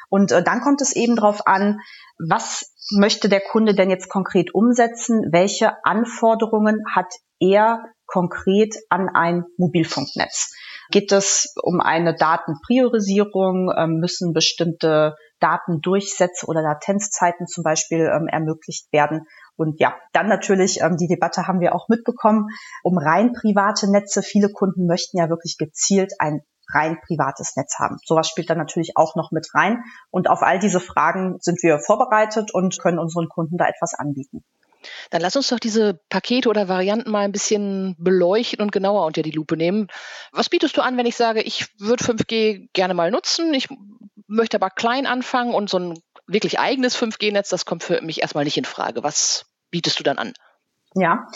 Und 0.09 0.31
äh, 0.31 0.43
dann 0.43 0.61
kommt 0.61 0.81
es 0.81 0.95
eben 0.95 1.17
darauf 1.17 1.47
an, 1.47 1.81
was 2.19 2.73
möchte 2.91 3.29
der 3.29 3.41
Kunde 3.41 3.75
denn 3.75 3.91
jetzt 3.91 4.09
konkret 4.09 4.55
umsetzen? 4.55 5.29
Welche 5.33 5.85
Anforderungen 5.85 6.85
hat 6.95 7.13
er 7.41 7.85
konkret 8.13 8.75
an 8.91 9.09
ein 9.09 9.45
Mobilfunknetz? 9.57 10.53
Geht 10.91 11.13
es 11.13 11.55
um 11.63 11.81
eine 11.81 12.15
Datenpriorisierung? 12.15 13.73
Ähm, 13.75 14.01
müssen 14.01 14.35
bestimmte 14.35 15.15
Datendurchsätze 15.41 16.47
oder 16.47 16.61
Latenzzeiten 16.61 17.47
zum 17.47 17.65
Beispiel 17.65 18.01
ähm, 18.01 18.29
ermöglicht 18.29 18.93
werden? 18.93 19.27
Und 19.57 19.81
ja, 19.81 19.95
dann 20.13 20.29
natürlich, 20.29 20.81
ähm, 20.83 20.99
die 20.99 21.09
Debatte 21.09 21.47
haben 21.47 21.61
wir 21.61 21.75
auch 21.75 21.89
mitbekommen, 21.89 22.49
um 22.83 22.99
rein 22.99 23.33
private 23.33 23.91
Netze. 23.91 24.23
Viele 24.23 24.51
Kunden 24.51 24.87
möchten 24.87 25.17
ja 25.17 25.31
wirklich 25.31 25.57
gezielt 25.57 26.13
ein 26.19 26.43
rein 26.75 26.99
privates 27.07 27.57
Netz 27.57 27.79
haben. 27.79 27.97
Sowas 28.05 28.29
spielt 28.29 28.51
dann 28.51 28.59
natürlich 28.59 28.93
auch 28.97 29.17
noch 29.17 29.31
mit 29.33 29.49
rein. 29.55 29.83
Und 30.11 30.29
auf 30.29 30.43
all 30.43 30.59
diese 30.59 30.81
Fragen 30.81 31.39
sind 31.41 31.63
wir 31.63 31.79
vorbereitet 31.79 32.53
und 32.53 32.79
können 32.79 32.99
unseren 32.99 33.29
Kunden 33.29 33.57
da 33.57 33.67
etwas 33.67 33.95
anbieten. 33.95 34.45
Dann 35.11 35.21
lass 35.21 35.37
uns 35.37 35.49
doch 35.49 35.59
diese 35.59 36.01
Pakete 36.09 36.49
oder 36.49 36.69
Varianten 36.69 37.11
mal 37.11 37.25
ein 37.25 37.33
bisschen 37.33 37.97
beleuchten 37.99 38.63
und 38.63 38.73
genauer 38.73 39.07
unter 39.07 39.23
die 39.23 39.31
Lupe 39.31 39.57
nehmen. 39.57 39.89
Was 40.33 40.49
bietest 40.49 40.77
du 40.77 40.83
an, 40.83 40.97
wenn 40.97 41.07
ich 41.07 41.17
sage, 41.17 41.43
ich 41.43 41.67
würde 41.79 42.05
5G 42.05 42.69
gerne 42.73 42.95
mal 42.95 43.11
nutzen? 43.11 43.55
Ich 43.55 43.69
möchte 44.27 44.57
aber 44.57 44.71
klein 44.71 45.07
anfangen 45.07 45.55
und 45.55 45.69
so 45.69 45.79
ein 45.79 45.99
wirklich 46.27 46.59
eigenes 46.59 46.97
5G-Netz, 46.97 47.49
das 47.49 47.65
kommt 47.65 47.83
für 47.83 48.01
mich 48.03 48.23
erstmal 48.23 48.45
nicht 48.45 48.57
in 48.57 48.65
Frage. 48.65 49.03
Was 49.03 49.47
bietest 49.71 49.99
du 49.99 50.05
dann 50.05 50.19
an? 50.19 50.33
Ja, 50.95 51.27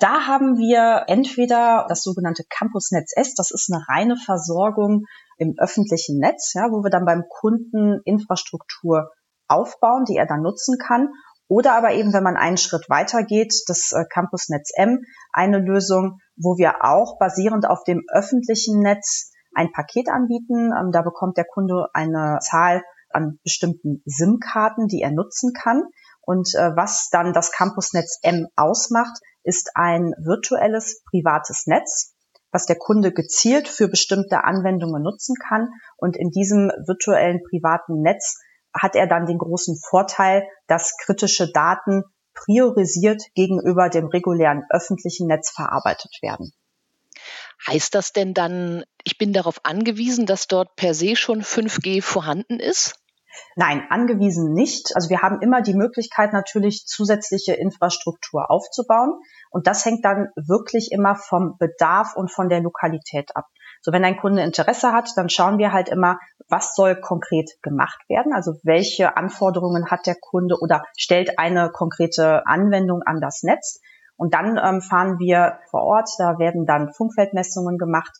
da 0.00 0.26
haben 0.26 0.56
wir 0.56 1.04
entweder 1.08 1.84
das 1.88 2.02
sogenannte 2.02 2.42
Campusnetz 2.48 3.12
S, 3.14 3.34
das 3.34 3.50
ist 3.50 3.70
eine 3.70 3.84
reine 3.86 4.16
Versorgung 4.16 5.04
im 5.36 5.54
öffentlichen 5.58 6.18
Netz, 6.18 6.54
ja, 6.54 6.70
wo 6.70 6.82
wir 6.82 6.90
dann 6.90 7.04
beim 7.04 7.24
Kunden 7.28 8.00
Infrastruktur 8.04 9.10
aufbauen, 9.46 10.04
die 10.08 10.16
er 10.16 10.26
dann 10.26 10.40
nutzen 10.40 10.78
kann. 10.78 11.08
Oder 11.48 11.74
aber 11.74 11.92
eben, 11.92 12.12
wenn 12.12 12.22
man 12.22 12.36
einen 12.36 12.56
Schritt 12.56 12.88
weiter 12.88 13.22
geht, 13.22 13.54
das 13.66 13.92
äh, 13.92 14.04
Campusnetz 14.10 14.70
M, 14.76 15.00
eine 15.32 15.58
Lösung, 15.58 16.18
wo 16.36 16.56
wir 16.56 16.84
auch 16.84 17.18
basierend 17.18 17.66
auf 17.66 17.84
dem 17.84 18.02
öffentlichen 18.12 18.80
Netz 18.80 19.30
ein 19.54 19.70
Paket 19.72 20.08
anbieten. 20.08 20.72
Ähm, 20.72 20.90
da 20.90 21.02
bekommt 21.02 21.36
der 21.36 21.44
Kunde 21.44 21.88
eine 21.92 22.38
Zahl 22.40 22.82
an 23.10 23.38
bestimmten 23.44 24.02
SIM-Karten, 24.06 24.88
die 24.88 25.00
er 25.00 25.12
nutzen 25.12 25.52
kann. 25.52 25.84
Und 26.22 26.54
äh, 26.54 26.74
was 26.74 27.08
dann 27.10 27.32
das 27.32 27.52
Campusnetz 27.52 28.18
M 28.22 28.48
ausmacht, 28.56 29.20
ist 29.42 29.72
ein 29.74 30.14
virtuelles 30.18 31.02
privates 31.10 31.66
Netz, 31.66 32.14
was 32.50 32.66
der 32.66 32.76
Kunde 32.76 33.12
gezielt 33.12 33.68
für 33.68 33.88
bestimmte 33.88 34.44
Anwendungen 34.44 35.02
nutzen 35.02 35.36
kann. 35.36 35.68
Und 35.96 36.16
in 36.16 36.30
diesem 36.30 36.70
virtuellen 36.86 37.42
privaten 37.48 38.00
Netz 38.00 38.40
hat 38.74 38.96
er 38.96 39.06
dann 39.06 39.26
den 39.26 39.38
großen 39.38 39.76
Vorteil, 39.76 40.46
dass 40.66 40.96
kritische 40.98 41.50
Daten 41.52 42.02
priorisiert 42.34 43.22
gegenüber 43.34 43.88
dem 43.88 44.06
regulären 44.06 44.64
öffentlichen 44.70 45.28
Netz 45.28 45.50
verarbeitet 45.50 46.18
werden. 46.20 46.52
Heißt 47.66 47.94
das 47.94 48.12
denn 48.12 48.34
dann, 48.34 48.84
ich 49.04 49.16
bin 49.16 49.32
darauf 49.32 49.60
angewiesen, 49.64 50.26
dass 50.26 50.48
dort 50.48 50.74
per 50.76 50.92
se 50.92 51.16
schon 51.16 51.42
5G 51.42 52.02
vorhanden 52.02 52.58
ist? 52.58 52.98
Nein, 53.56 53.86
angewiesen 53.90 54.52
nicht. 54.52 54.94
Also 54.94 55.08
wir 55.10 55.22
haben 55.22 55.40
immer 55.40 55.62
die 55.62 55.74
Möglichkeit 55.74 56.32
natürlich 56.32 56.86
zusätzliche 56.86 57.54
Infrastruktur 57.54 58.50
aufzubauen. 58.50 59.20
Und 59.50 59.66
das 59.66 59.84
hängt 59.84 60.04
dann 60.04 60.28
wirklich 60.36 60.90
immer 60.92 61.16
vom 61.16 61.56
Bedarf 61.58 62.14
und 62.16 62.30
von 62.30 62.48
der 62.48 62.60
Lokalität 62.60 63.36
ab. 63.36 63.46
So, 63.84 63.92
wenn 63.92 64.04
ein 64.04 64.16
Kunde 64.16 64.42
Interesse 64.42 64.92
hat, 64.92 65.10
dann 65.16 65.28
schauen 65.28 65.58
wir 65.58 65.74
halt 65.74 65.90
immer, 65.90 66.18
was 66.48 66.74
soll 66.74 66.98
konkret 66.98 67.50
gemacht 67.60 68.00
werden? 68.08 68.32
Also 68.32 68.54
welche 68.62 69.18
Anforderungen 69.18 69.90
hat 69.90 70.06
der 70.06 70.16
Kunde 70.18 70.56
oder 70.58 70.84
stellt 70.96 71.38
eine 71.38 71.70
konkrete 71.70 72.46
Anwendung 72.46 73.02
an 73.02 73.20
das 73.20 73.42
Netz? 73.42 73.82
Und 74.16 74.32
dann 74.32 74.56
ähm, 74.56 74.80
fahren 74.80 75.18
wir 75.18 75.58
vor 75.70 75.82
Ort, 75.82 76.08
da 76.16 76.38
werden 76.38 76.64
dann 76.64 76.94
Funkfeldmessungen 76.94 77.76
gemacht 77.76 78.12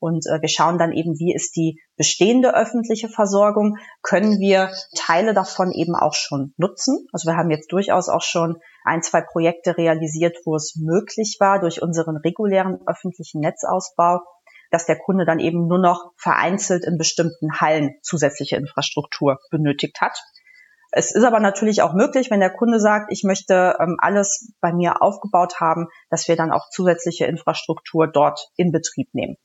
und 0.00 0.26
äh, 0.26 0.40
wir 0.40 0.48
schauen 0.48 0.76
dann 0.76 0.90
eben, 0.90 1.16
wie 1.20 1.32
ist 1.32 1.54
die 1.54 1.80
bestehende 1.96 2.56
öffentliche 2.56 3.08
Versorgung, 3.08 3.76
können 4.02 4.40
wir 4.40 4.72
Teile 4.96 5.34
davon 5.34 5.70
eben 5.70 5.94
auch 5.94 6.14
schon 6.14 6.52
nutzen. 6.56 7.06
Also 7.12 7.30
wir 7.30 7.36
haben 7.36 7.52
jetzt 7.52 7.70
durchaus 7.70 8.08
auch 8.08 8.22
schon 8.22 8.56
ein, 8.82 9.02
zwei 9.02 9.20
Projekte 9.20 9.76
realisiert, 9.76 10.36
wo 10.44 10.56
es 10.56 10.74
möglich 10.74 11.36
war, 11.38 11.60
durch 11.60 11.80
unseren 11.80 12.16
regulären 12.16 12.80
öffentlichen 12.88 13.40
Netzausbau, 13.40 14.22
dass 14.72 14.86
der 14.86 14.98
Kunde 14.98 15.24
dann 15.24 15.38
eben 15.38 15.68
nur 15.68 15.78
noch 15.78 16.12
vereinzelt 16.16 16.84
in 16.84 16.98
bestimmten 16.98 17.60
Hallen 17.60 17.94
zusätzliche 18.02 18.56
Infrastruktur 18.56 19.38
benötigt 19.50 20.00
hat. 20.00 20.18
Es 20.90 21.14
ist 21.14 21.24
aber 21.24 21.40
natürlich 21.40 21.82
auch 21.82 21.94
möglich, 21.94 22.30
wenn 22.30 22.40
der 22.40 22.52
Kunde 22.52 22.80
sagt, 22.80 23.12
ich 23.12 23.22
möchte 23.22 23.76
ähm, 23.78 23.96
alles 23.98 24.52
bei 24.60 24.72
mir 24.72 25.00
aufgebaut 25.00 25.60
haben, 25.60 25.88
dass 26.10 26.26
wir 26.26 26.36
dann 26.36 26.52
auch 26.52 26.68
zusätzliche 26.70 27.26
Infrastruktur 27.26 28.06
dort 28.06 28.50
in 28.56 28.72
Betrieb 28.72 29.08
nehmen. 29.12 29.36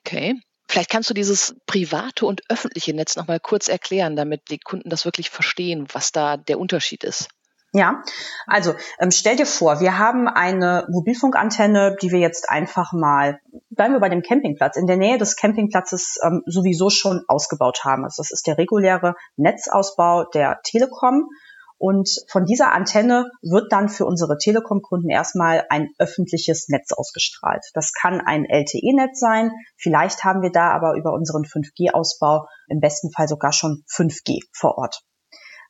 Okay. 0.00 0.34
Vielleicht 0.68 0.90
kannst 0.90 1.10
du 1.10 1.14
dieses 1.14 1.56
private 1.66 2.26
und 2.26 2.42
öffentliche 2.50 2.92
Netz 2.92 3.16
noch 3.16 3.28
mal 3.28 3.40
kurz 3.40 3.68
erklären, 3.68 4.16
damit 4.16 4.50
die 4.50 4.58
Kunden 4.58 4.90
das 4.90 5.04
wirklich 5.04 5.30
verstehen, 5.30 5.86
was 5.92 6.10
da 6.10 6.36
der 6.36 6.58
Unterschied 6.58 7.04
ist. 7.04 7.28
Ja, 7.76 8.02
also 8.46 8.74
ähm, 8.98 9.10
stell 9.10 9.36
dir 9.36 9.44
vor, 9.44 9.80
wir 9.80 9.98
haben 9.98 10.28
eine 10.28 10.86
Mobilfunkantenne, 10.88 11.94
die 12.00 12.10
wir 12.10 12.20
jetzt 12.20 12.48
einfach 12.48 12.94
mal, 12.94 13.38
bleiben 13.68 13.92
wir 13.92 14.00
bei 14.00 14.08
dem 14.08 14.22
Campingplatz, 14.22 14.78
in 14.78 14.86
der 14.86 14.96
Nähe 14.96 15.18
des 15.18 15.36
Campingplatzes 15.36 16.16
ähm, 16.24 16.42
sowieso 16.46 16.88
schon 16.88 17.24
ausgebaut 17.28 17.84
haben. 17.84 18.04
Also 18.04 18.22
das 18.22 18.30
ist 18.30 18.46
der 18.46 18.56
reguläre 18.56 19.14
Netzausbau 19.36 20.24
der 20.24 20.60
Telekom. 20.64 21.28
Und 21.76 22.08
von 22.30 22.46
dieser 22.46 22.72
Antenne 22.72 23.30
wird 23.42 23.70
dann 23.70 23.90
für 23.90 24.06
unsere 24.06 24.38
Telekom-Kunden 24.38 25.10
erstmal 25.10 25.66
ein 25.68 25.90
öffentliches 25.98 26.70
Netz 26.70 26.92
ausgestrahlt. 26.92 27.66
Das 27.74 27.92
kann 27.92 28.22
ein 28.22 28.46
LTE-Netz 28.46 29.20
sein. 29.20 29.50
Vielleicht 29.76 30.24
haben 30.24 30.40
wir 30.40 30.50
da 30.50 30.70
aber 30.70 30.94
über 30.94 31.12
unseren 31.12 31.42
5G-Ausbau 31.42 32.46
im 32.68 32.80
besten 32.80 33.10
Fall 33.12 33.28
sogar 33.28 33.52
schon 33.52 33.84
5G 33.90 34.40
vor 34.54 34.78
Ort. 34.78 35.02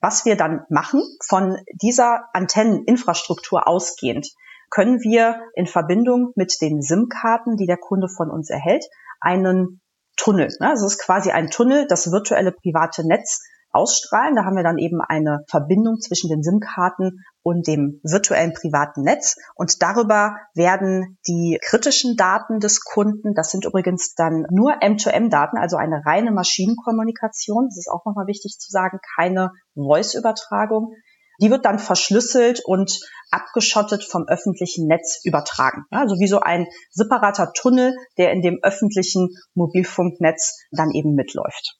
Was 0.07 0.25
wir 0.25 0.37
dann 0.37 0.61
machen, 0.69 1.03
von 1.27 1.59
dieser 1.83 2.29
Antenneninfrastruktur 2.33 3.67
ausgehend, 3.67 4.29
können 4.71 5.01
wir 5.01 5.41
in 5.57 5.67
Verbindung 5.67 6.31
mit 6.37 6.61
den 6.61 6.81
SIM-Karten, 6.81 7.57
die 7.57 7.67
der 7.67 7.77
Kunde 7.77 8.07
von 8.09 8.31
uns 8.31 8.49
erhält, 8.49 8.85
einen 9.21 9.81
Tunnel. 10.17 10.47
Ne? 10.61 10.69
Also 10.71 10.87
es 10.87 10.93
ist 10.93 11.03
quasi 11.05 11.33
ein 11.33 11.51
Tunnel, 11.51 11.89
das 11.89 12.13
virtuelle 12.13 12.53
private 12.53 13.05
Netz 13.05 13.43
ausstrahlen. 13.77 14.35
Da 14.35 14.45
haben 14.45 14.57
wir 14.57 14.63
dann 14.63 14.79
eben 14.79 15.01
eine 15.01 15.45
Verbindung 15.49 16.01
zwischen 16.01 16.31
den 16.31 16.43
SIM-Karten 16.43 17.21
und 17.43 17.67
dem 17.67 18.01
virtuellen 18.03 18.55
privaten 18.55 19.03
Netz. 19.03 19.37
Und 19.55 19.83
darüber 19.83 20.37
werden 20.55 21.19
die 21.29 21.59
kritischen 21.63 22.17
Daten 22.17 22.59
des 22.59 22.83
Kunden, 22.83 23.35
das 23.35 23.51
sind 23.51 23.65
übrigens 23.65 24.15
dann 24.15 24.47
nur 24.51 24.73
M2M-Daten, 24.83 25.59
also 25.59 25.77
eine 25.77 26.03
reine 26.05 26.33
Maschinenkommunikation. 26.33 27.67
Das 27.69 27.77
ist 27.77 27.91
auch 27.91 28.05
nochmal 28.05 28.27
wichtig 28.27 28.57
zu 28.59 28.71
sagen, 28.71 28.99
keine 29.17 29.51
Voice-Übertragung. 29.75 30.95
Die 31.41 31.51
wird 31.51 31.67
dann 31.67 31.79
verschlüsselt 31.79 32.63
und 32.65 32.99
abgeschottet 33.31 34.03
vom 34.05 34.27
öffentlichen 34.27 34.87
Netz 34.87 35.21
übertragen. 35.25 35.85
Also 35.91 36.17
wie 36.19 36.29
so 36.29 36.41
ein 36.41 36.67
separater 36.91 37.53
Tunnel, 37.53 37.95
der 38.17 38.33
in 38.33 38.41
dem 38.41 38.59
öffentlichen 38.63 39.29
Mobilfunknetz 39.55 40.57
dann 40.71 40.91
eben 40.93 41.15
mitläuft. 41.15 41.79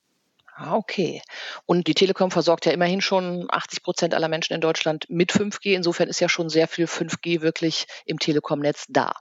Ah, 0.59 0.75
okay. 0.75 1.21
Und 1.67 1.87
die 1.87 1.93
Telekom 1.93 2.31
versorgt 2.31 2.65
ja 2.65 2.73
immerhin 2.73 3.03
schon 3.03 3.47
80 3.51 3.83
Prozent 3.83 4.15
aller 4.15 4.29
Menschen 4.29 4.55
in 4.55 4.63
Deutschland 4.63 5.05
mit 5.11 5.31
5G. 5.31 5.75
Insofern 5.75 6.09
ist 6.09 6.21
ja 6.21 6.31
schon 6.31 6.49
sehr 6.49 6.67
viel 6.67 6.87
5G 6.87 7.43
wirklich 7.43 7.87
im 8.07 8.19
Telekom-Netz 8.19 8.87
da. 8.89 9.13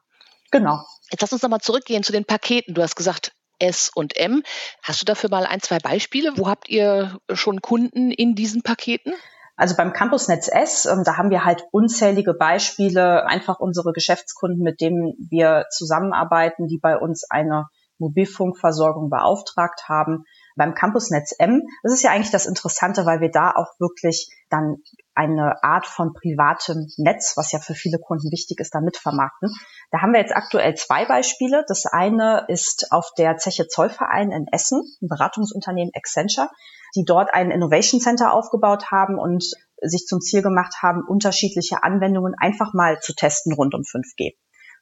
Genau. 0.51 0.79
Jetzt 1.11 1.21
lass 1.21 1.33
uns 1.33 1.41
nochmal 1.41 1.59
zurückgehen 1.59 2.03
zu 2.03 2.13
den 2.13 2.23
Paketen. 2.23 2.73
Du 2.73 2.81
hast 2.81 2.95
gesagt, 2.95 3.33
S 3.59 3.91
und 3.93 4.15
M. 4.15 4.43
Hast 4.81 5.01
du 5.01 5.05
dafür 5.05 5.29
mal 5.29 5.45
ein, 5.45 5.59
zwei 5.59 5.79
Beispiele? 5.79 6.31
Wo 6.37 6.47
habt 6.47 6.69
ihr 6.69 7.19
schon 7.33 7.61
Kunden 7.61 8.11
in 8.11 8.35
diesen 8.35 8.61
Paketen? 8.61 9.13
Also 9.57 9.75
beim 9.75 9.91
Campusnetz 9.91 10.49
S, 10.49 10.85
ähm, 10.85 11.03
da 11.03 11.17
haben 11.17 11.31
wir 11.31 11.43
halt 11.43 11.65
unzählige 11.71 12.33
Beispiele, 12.33 13.25
einfach 13.25 13.59
unsere 13.59 13.91
Geschäftskunden, 13.91 14.63
mit 14.63 14.79
denen 14.79 15.13
wir 15.29 15.65
zusammenarbeiten, 15.69 16.67
die 16.67 16.77
bei 16.77 16.97
uns 16.97 17.29
eine 17.29 17.67
Mobilfunkversorgung 17.97 19.09
beauftragt 19.09 19.89
haben 19.89 20.25
beim 20.55 20.73
Campusnetz 20.73 21.33
M, 21.37 21.63
das 21.83 21.93
ist 21.93 22.03
ja 22.03 22.11
eigentlich 22.11 22.31
das 22.31 22.45
Interessante, 22.45 23.05
weil 23.05 23.19
wir 23.19 23.31
da 23.31 23.51
auch 23.51 23.79
wirklich 23.79 24.29
dann 24.49 24.77
eine 25.13 25.63
Art 25.63 25.85
von 25.85 26.13
privatem 26.13 26.87
Netz, 26.97 27.35
was 27.35 27.51
ja 27.51 27.59
für 27.59 27.73
viele 27.73 27.99
Kunden 27.99 28.31
wichtig 28.31 28.59
ist, 28.59 28.73
da 28.73 28.81
mitvermarkten. 28.81 29.49
Da 29.91 30.01
haben 30.01 30.13
wir 30.13 30.19
jetzt 30.19 30.35
aktuell 30.35 30.75
zwei 30.75 31.05
Beispiele. 31.05 31.65
Das 31.67 31.85
eine 31.85 32.45
ist 32.47 32.87
auf 32.91 33.11
der 33.17 33.37
Zeche 33.37 33.67
Zollverein 33.67 34.31
in 34.31 34.47
Essen, 34.51 34.81
ein 35.01 35.07
Beratungsunternehmen 35.07 35.91
Accenture, 35.95 36.49
die 36.95 37.03
dort 37.05 37.33
ein 37.33 37.51
Innovation 37.51 37.99
Center 37.99 38.33
aufgebaut 38.33 38.91
haben 38.91 39.19
und 39.19 39.43
sich 39.81 40.05
zum 40.05 40.21
Ziel 40.21 40.41
gemacht 40.41 40.75
haben, 40.81 41.03
unterschiedliche 41.07 41.83
Anwendungen 41.83 42.33
einfach 42.39 42.73
mal 42.73 42.99
zu 42.99 43.13
testen 43.13 43.53
rund 43.53 43.73
um 43.73 43.81
5G. 43.81 44.35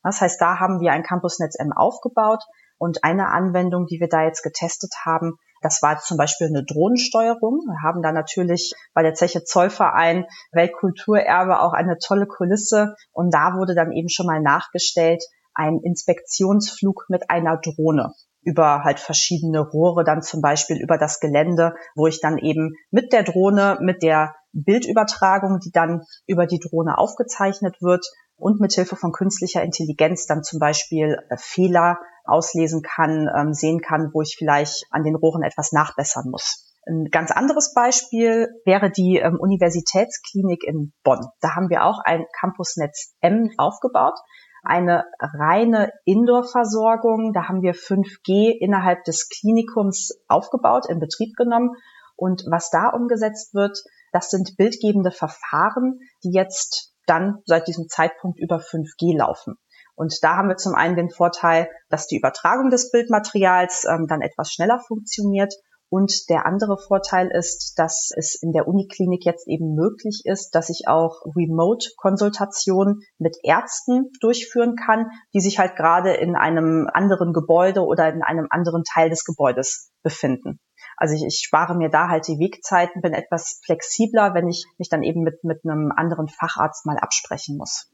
Das 0.04 0.22
heißt, 0.22 0.40
da 0.40 0.60
haben 0.60 0.82
wir 0.82 0.92
ein 0.92 1.04
Campusnetz 1.04 1.56
M 1.58 1.72
aufgebaut 1.72 2.44
und 2.78 3.04
eine 3.04 3.30
Anwendung, 3.30 3.86
die 3.86 4.00
wir 4.00 4.10
da 4.10 4.24
jetzt 4.24 4.44
getestet 4.44 4.94
haben, 5.06 5.38
das 5.64 5.82
war 5.82 6.00
zum 6.00 6.18
Beispiel 6.18 6.48
eine 6.48 6.64
Drohnensteuerung. 6.64 7.62
Wir 7.66 7.82
haben 7.82 8.02
da 8.02 8.12
natürlich 8.12 8.74
bei 8.94 9.02
der 9.02 9.14
Zeche 9.14 9.44
Zollverein 9.44 10.26
Weltkulturerbe 10.52 11.62
auch 11.62 11.74
eine 11.74 11.98
tolle 11.98 12.28
Kulisse. 12.28 12.96
Und 13.12 13.34
da 13.34 13.56
wurde 13.56 13.76
dann 13.76 13.92
eben 13.92 14.10
schon 14.10 14.28
mal 14.28 14.42
nachgestellt, 14.42 15.24
ein 15.54 15.80
Inspektionsflug 15.80 17.06
mit 17.10 17.30
einer 17.30 17.58
Drohne 17.58 18.14
über 18.46 18.84
halt 18.84 19.00
verschiedene 19.00 19.62
Rohre 19.62 20.04
dann 20.04 20.22
zum 20.22 20.42
Beispiel 20.42 20.78
über 20.82 20.98
das 20.98 21.22
Gelände, 21.22 21.76
wo 21.96 22.08
ich 22.08 22.20
dann 22.20 22.38
eben 22.38 22.74
mit 22.92 23.14
der 23.14 23.24
Drohne, 23.24 23.78
mit 23.80 24.04
der 24.04 24.36
Bildübertragung, 24.52 25.60
die 25.60 25.72
dann 25.72 26.04
über 26.28 26.46
die 26.46 26.60
Drohne 26.60 26.98
aufgezeichnet 26.98 27.82
wird 27.82 28.06
und 28.36 28.60
mit 28.60 28.74
Hilfe 28.74 28.96
von 28.96 29.12
künstlicher 29.12 29.64
Intelligenz 29.64 30.26
dann 30.26 30.44
zum 30.44 30.60
Beispiel 30.60 31.18
äh, 31.30 31.38
Fehler 31.38 32.00
auslesen 32.24 32.82
kann, 32.82 33.30
ähm, 33.36 33.54
sehen 33.54 33.82
kann, 33.82 34.12
wo 34.14 34.22
ich 34.22 34.36
vielleicht 34.38 34.86
an 34.92 35.04
den 35.04 35.16
Rohren 35.16 35.44
etwas 35.44 35.72
nachbessern 35.72 36.30
muss. 36.30 36.74
Ein 36.86 37.06
ganz 37.12 37.32
anderes 37.32 37.74
Beispiel 37.74 38.50
wäre 38.66 38.92
die 38.92 39.18
ähm, 39.18 39.38
Universitätsklinik 39.40 40.64
in 40.64 40.94
Bonn. 41.04 41.26
Da 41.40 41.56
haben 41.56 41.70
wir 41.70 41.86
auch 41.86 42.00
ein 42.04 42.26
Campusnetz 42.38 43.14
M 43.22 43.52
aufgebaut, 43.58 44.20
eine 44.64 45.06
reine 45.20 45.92
Indoor-Versorgung. 46.06 47.32
Da 47.34 47.48
haben 47.48 47.62
wir 47.62 47.74
5G 47.74 48.52
innerhalb 48.60 49.04
des 49.06 49.30
Klinikums 49.30 50.12
aufgebaut, 50.28 50.86
in 50.90 51.00
Betrieb 51.00 51.36
genommen 51.36 51.72
Und 52.16 52.44
was 52.50 52.70
da 52.70 52.90
umgesetzt 52.90 53.54
wird, 53.54 53.78
das 54.12 54.30
sind 54.30 54.56
bildgebende 54.58 55.12
Verfahren, 55.12 56.00
die 56.24 56.32
jetzt 56.32 56.94
dann 57.06 57.40
seit 57.46 57.68
diesem 57.68 57.88
Zeitpunkt 57.88 58.40
über 58.40 58.58
5G 58.58 59.18
laufen. 59.18 59.56
Und 59.96 60.18
da 60.22 60.36
haben 60.38 60.50
wir 60.50 60.58
zum 60.58 60.76
einen 60.76 60.96
den 60.96 61.10
Vorteil, 61.10 61.70
dass 61.90 62.08
die 62.08 62.18
Übertragung 62.18 62.70
des 62.70 62.92
Bildmaterials 62.92 63.86
ähm, 63.86 64.08
dann 64.08 64.22
etwas 64.22 64.52
schneller 64.52 64.80
funktioniert. 64.88 65.54
Und 65.90 66.28
der 66.28 66.48
andere 66.48 66.80
Vorteil 66.80 67.30
ist, 67.32 67.76
dass 67.78 68.10
es 68.18 68.34
in 68.42 68.52
der 68.52 68.68
Uniklinik 68.68 69.26
jetzt 69.26 69.48
eben 69.48 69.76
möglich 69.76 70.24
ist, 70.24 70.56
dass 70.56 70.70
ich 70.70 70.88
auch 70.88 71.22
Remote-Konsultationen 71.36 73.02
mit 73.20 73.38
Ärzten 73.44 74.10
durchführen 74.20 74.76
kann, 74.76 75.12
die 75.36 75.40
sich 75.40 75.60
halt 75.60 75.76
gerade 75.76 76.16
in 76.16 76.36
einem 76.36 76.90
anderen 76.92 77.32
Gebäude 77.32 77.82
oder 77.82 78.12
in 78.12 78.24
einem 78.24 78.48
anderen 78.50 78.84
Teil 78.84 79.12
des 79.12 79.24
Gebäudes 79.24 79.92
befinden. 80.02 80.60
Also 80.98 81.14
ich, 81.14 81.24
ich 81.28 81.44
spare 81.46 81.76
mir 81.76 81.90
da 81.90 82.08
halt 82.08 82.28
die 82.28 82.40
Wegzeiten, 82.40 83.04
bin 83.04 83.14
etwas 83.14 83.62
flexibler, 83.64 84.34
wenn 84.34 84.48
ich 84.48 84.66
mich 84.80 84.90
dann 84.90 85.04
eben 85.04 85.22
mit, 85.22 85.44
mit 85.44 85.64
einem 85.64 85.92
anderen 85.96 86.28
Facharzt 86.28 86.88
mal 86.88 86.98
absprechen 86.98 87.56
muss. 87.56 87.93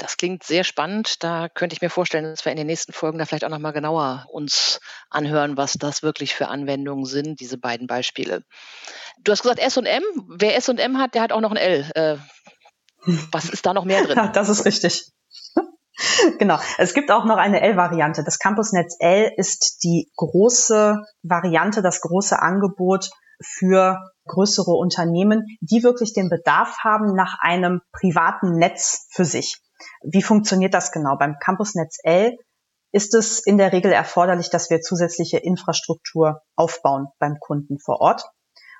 Das 0.00 0.16
klingt 0.16 0.44
sehr 0.44 0.64
spannend. 0.64 1.22
Da 1.22 1.50
könnte 1.50 1.74
ich 1.74 1.82
mir 1.82 1.90
vorstellen, 1.90 2.24
dass 2.24 2.46
wir 2.46 2.52
in 2.52 2.56
den 2.56 2.66
nächsten 2.66 2.94
Folgen 2.94 3.18
da 3.18 3.26
vielleicht 3.26 3.44
auch 3.44 3.50
nochmal 3.50 3.74
genauer 3.74 4.24
uns 4.30 4.80
anhören, 5.10 5.58
was 5.58 5.74
das 5.74 6.02
wirklich 6.02 6.34
für 6.34 6.48
Anwendungen 6.48 7.04
sind, 7.04 7.38
diese 7.38 7.58
beiden 7.58 7.86
Beispiele. 7.86 8.42
Du 9.22 9.30
hast 9.30 9.42
gesagt 9.42 9.58
S&M. 9.58 10.02
Wer 10.26 10.56
S&M 10.56 10.96
hat, 10.96 11.14
der 11.14 11.20
hat 11.20 11.32
auch 11.32 11.42
noch 11.42 11.50
ein 11.50 11.58
L. 11.58 11.90
Äh, 11.94 12.16
was 13.30 13.50
ist 13.50 13.66
da 13.66 13.74
noch 13.74 13.84
mehr 13.84 14.02
drin? 14.02 14.18
Das 14.32 14.48
ist 14.48 14.64
richtig. 14.64 15.04
genau. 16.38 16.58
Es 16.78 16.94
gibt 16.94 17.10
auch 17.10 17.26
noch 17.26 17.36
eine 17.36 17.60
L-Variante. 17.60 18.24
Das 18.24 18.38
Campusnetz 18.38 18.96
L 19.00 19.30
ist 19.36 19.80
die 19.84 20.10
große 20.16 21.02
Variante, 21.22 21.82
das 21.82 22.00
große 22.00 22.40
Angebot 22.40 23.10
für 23.42 23.98
größere 24.26 24.72
Unternehmen, 24.72 25.44
die 25.60 25.82
wirklich 25.82 26.14
den 26.14 26.30
Bedarf 26.30 26.78
haben 26.82 27.14
nach 27.14 27.36
einem 27.40 27.82
privaten 27.92 28.56
Netz 28.56 29.06
für 29.10 29.26
sich. 29.26 29.60
Wie 30.02 30.22
funktioniert 30.22 30.74
das 30.74 30.92
genau? 30.92 31.16
Beim 31.16 31.36
Campusnetz 31.38 31.98
L 32.02 32.36
ist 32.92 33.14
es 33.14 33.38
in 33.38 33.58
der 33.58 33.72
Regel 33.72 33.92
erforderlich, 33.92 34.50
dass 34.50 34.70
wir 34.70 34.80
zusätzliche 34.80 35.38
Infrastruktur 35.38 36.42
aufbauen 36.56 37.08
beim 37.18 37.38
Kunden 37.38 37.78
vor 37.78 38.00
Ort. 38.00 38.24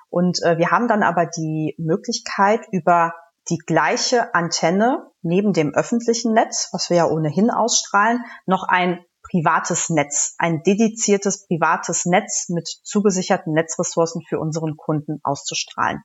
Und 0.09 0.41
äh, 0.43 0.57
wir 0.57 0.71
haben 0.71 0.87
dann 0.87 1.03
aber 1.03 1.25
die 1.25 1.75
Möglichkeit, 1.77 2.61
über 2.71 3.13
die 3.49 3.57
gleiche 3.57 4.35
Antenne 4.35 5.09
neben 5.21 5.53
dem 5.53 5.73
öffentlichen 5.73 6.33
Netz, 6.33 6.69
was 6.73 6.89
wir 6.89 6.97
ja 6.97 7.05
ohnehin 7.07 7.49
ausstrahlen, 7.49 8.23
noch 8.45 8.63
ein 8.67 9.03
privates 9.23 9.89
Netz, 9.89 10.35
ein 10.37 10.61
dediziertes 10.63 11.47
privates 11.47 12.05
Netz 12.05 12.49
mit 12.49 12.67
zugesicherten 12.67 13.53
Netzressourcen 13.53 14.21
für 14.27 14.39
unseren 14.39 14.75
Kunden 14.77 15.19
auszustrahlen. 15.23 16.03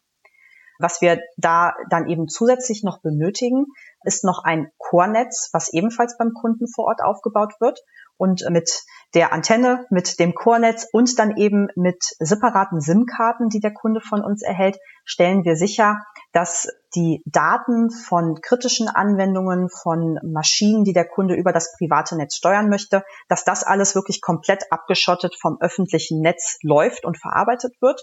Was 0.78 1.00
wir 1.00 1.20
da 1.36 1.74
dann 1.90 2.08
eben 2.08 2.28
zusätzlich 2.28 2.82
noch 2.84 3.00
benötigen, 3.00 3.66
ist 4.04 4.24
noch 4.24 4.44
ein 4.44 4.70
Core-Netz, 4.78 5.50
was 5.52 5.72
ebenfalls 5.72 6.16
beim 6.16 6.32
Kunden 6.32 6.66
vor 6.68 6.86
Ort 6.86 7.02
aufgebaut 7.02 7.54
wird 7.60 7.80
und 8.16 8.44
mit 8.50 8.84
der 9.14 9.32
Antenne, 9.32 9.86
mit 9.90 10.18
dem 10.18 10.34
Core-Netz 10.34 10.88
und 10.92 11.18
dann 11.18 11.36
eben 11.36 11.68
mit 11.74 12.02
separaten 12.18 12.80
SIM-Karten, 12.80 13.48
die 13.48 13.60
der 13.60 13.72
Kunde 13.72 14.00
von 14.00 14.24
uns 14.24 14.42
erhält, 14.42 14.78
stellen 15.04 15.44
wir 15.44 15.56
sicher, 15.56 16.02
dass 16.32 16.68
die 16.94 17.22
Daten 17.26 17.90
von 17.90 18.40
kritischen 18.40 18.88
Anwendungen, 18.88 19.68
von 19.68 20.18
Maschinen, 20.22 20.84
die 20.84 20.92
der 20.92 21.06
Kunde 21.06 21.34
über 21.34 21.52
das 21.52 21.74
private 21.76 22.16
Netz 22.16 22.36
steuern 22.36 22.68
möchte, 22.68 23.04
dass 23.28 23.44
das 23.44 23.64
alles 23.64 23.94
wirklich 23.94 24.20
komplett 24.20 24.70
abgeschottet 24.70 25.36
vom 25.40 25.58
öffentlichen 25.60 26.20
Netz 26.20 26.58
läuft 26.62 27.04
und 27.04 27.18
verarbeitet 27.18 27.74
wird 27.80 28.02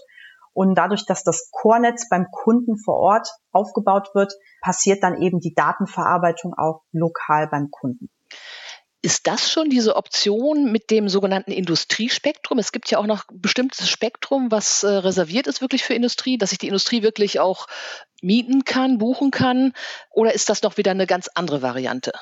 und 0.54 0.74
dadurch, 0.74 1.04
dass 1.04 1.22
das 1.24 1.50
Core-Netz 1.50 2.08
beim 2.08 2.28
Kunden 2.30 2.78
vor 2.78 2.96
Ort 2.96 3.28
aufgebaut 3.52 4.10
wird, 4.14 4.32
passiert 4.62 5.02
dann 5.02 5.20
eben 5.20 5.40
die 5.40 5.54
Datenverarbeitung 5.54 6.54
auch 6.56 6.82
lokal 6.92 7.48
beim 7.50 7.70
Kunden. 7.70 8.08
Ist 9.02 9.26
das 9.26 9.52
schon 9.52 9.68
diese 9.68 9.96
Option 9.96 10.72
mit 10.72 10.90
dem 10.90 11.10
sogenannten 11.10 11.52
Industriespektrum? 11.52 12.58
Es 12.58 12.72
gibt 12.72 12.90
ja 12.90 12.96
auch 12.96 13.06
noch 13.06 13.24
bestimmtes 13.30 13.90
Spektrum, 13.90 14.50
was 14.50 14.82
äh, 14.82 14.88
reserviert 14.88 15.46
ist 15.46 15.60
wirklich 15.60 15.84
für 15.84 15.92
Industrie, 15.92 16.38
dass 16.38 16.50
sich 16.50 16.58
die 16.58 16.68
Industrie 16.68 17.02
wirklich 17.02 17.38
auch 17.38 17.66
mieten 18.22 18.64
kann, 18.64 18.96
buchen 18.96 19.30
kann. 19.30 19.74
Oder 20.10 20.32
ist 20.32 20.48
das 20.48 20.62
noch 20.62 20.78
wieder 20.78 20.92
eine 20.92 21.06
ganz 21.06 21.28
andere 21.34 21.60
Variante? 21.60 22.12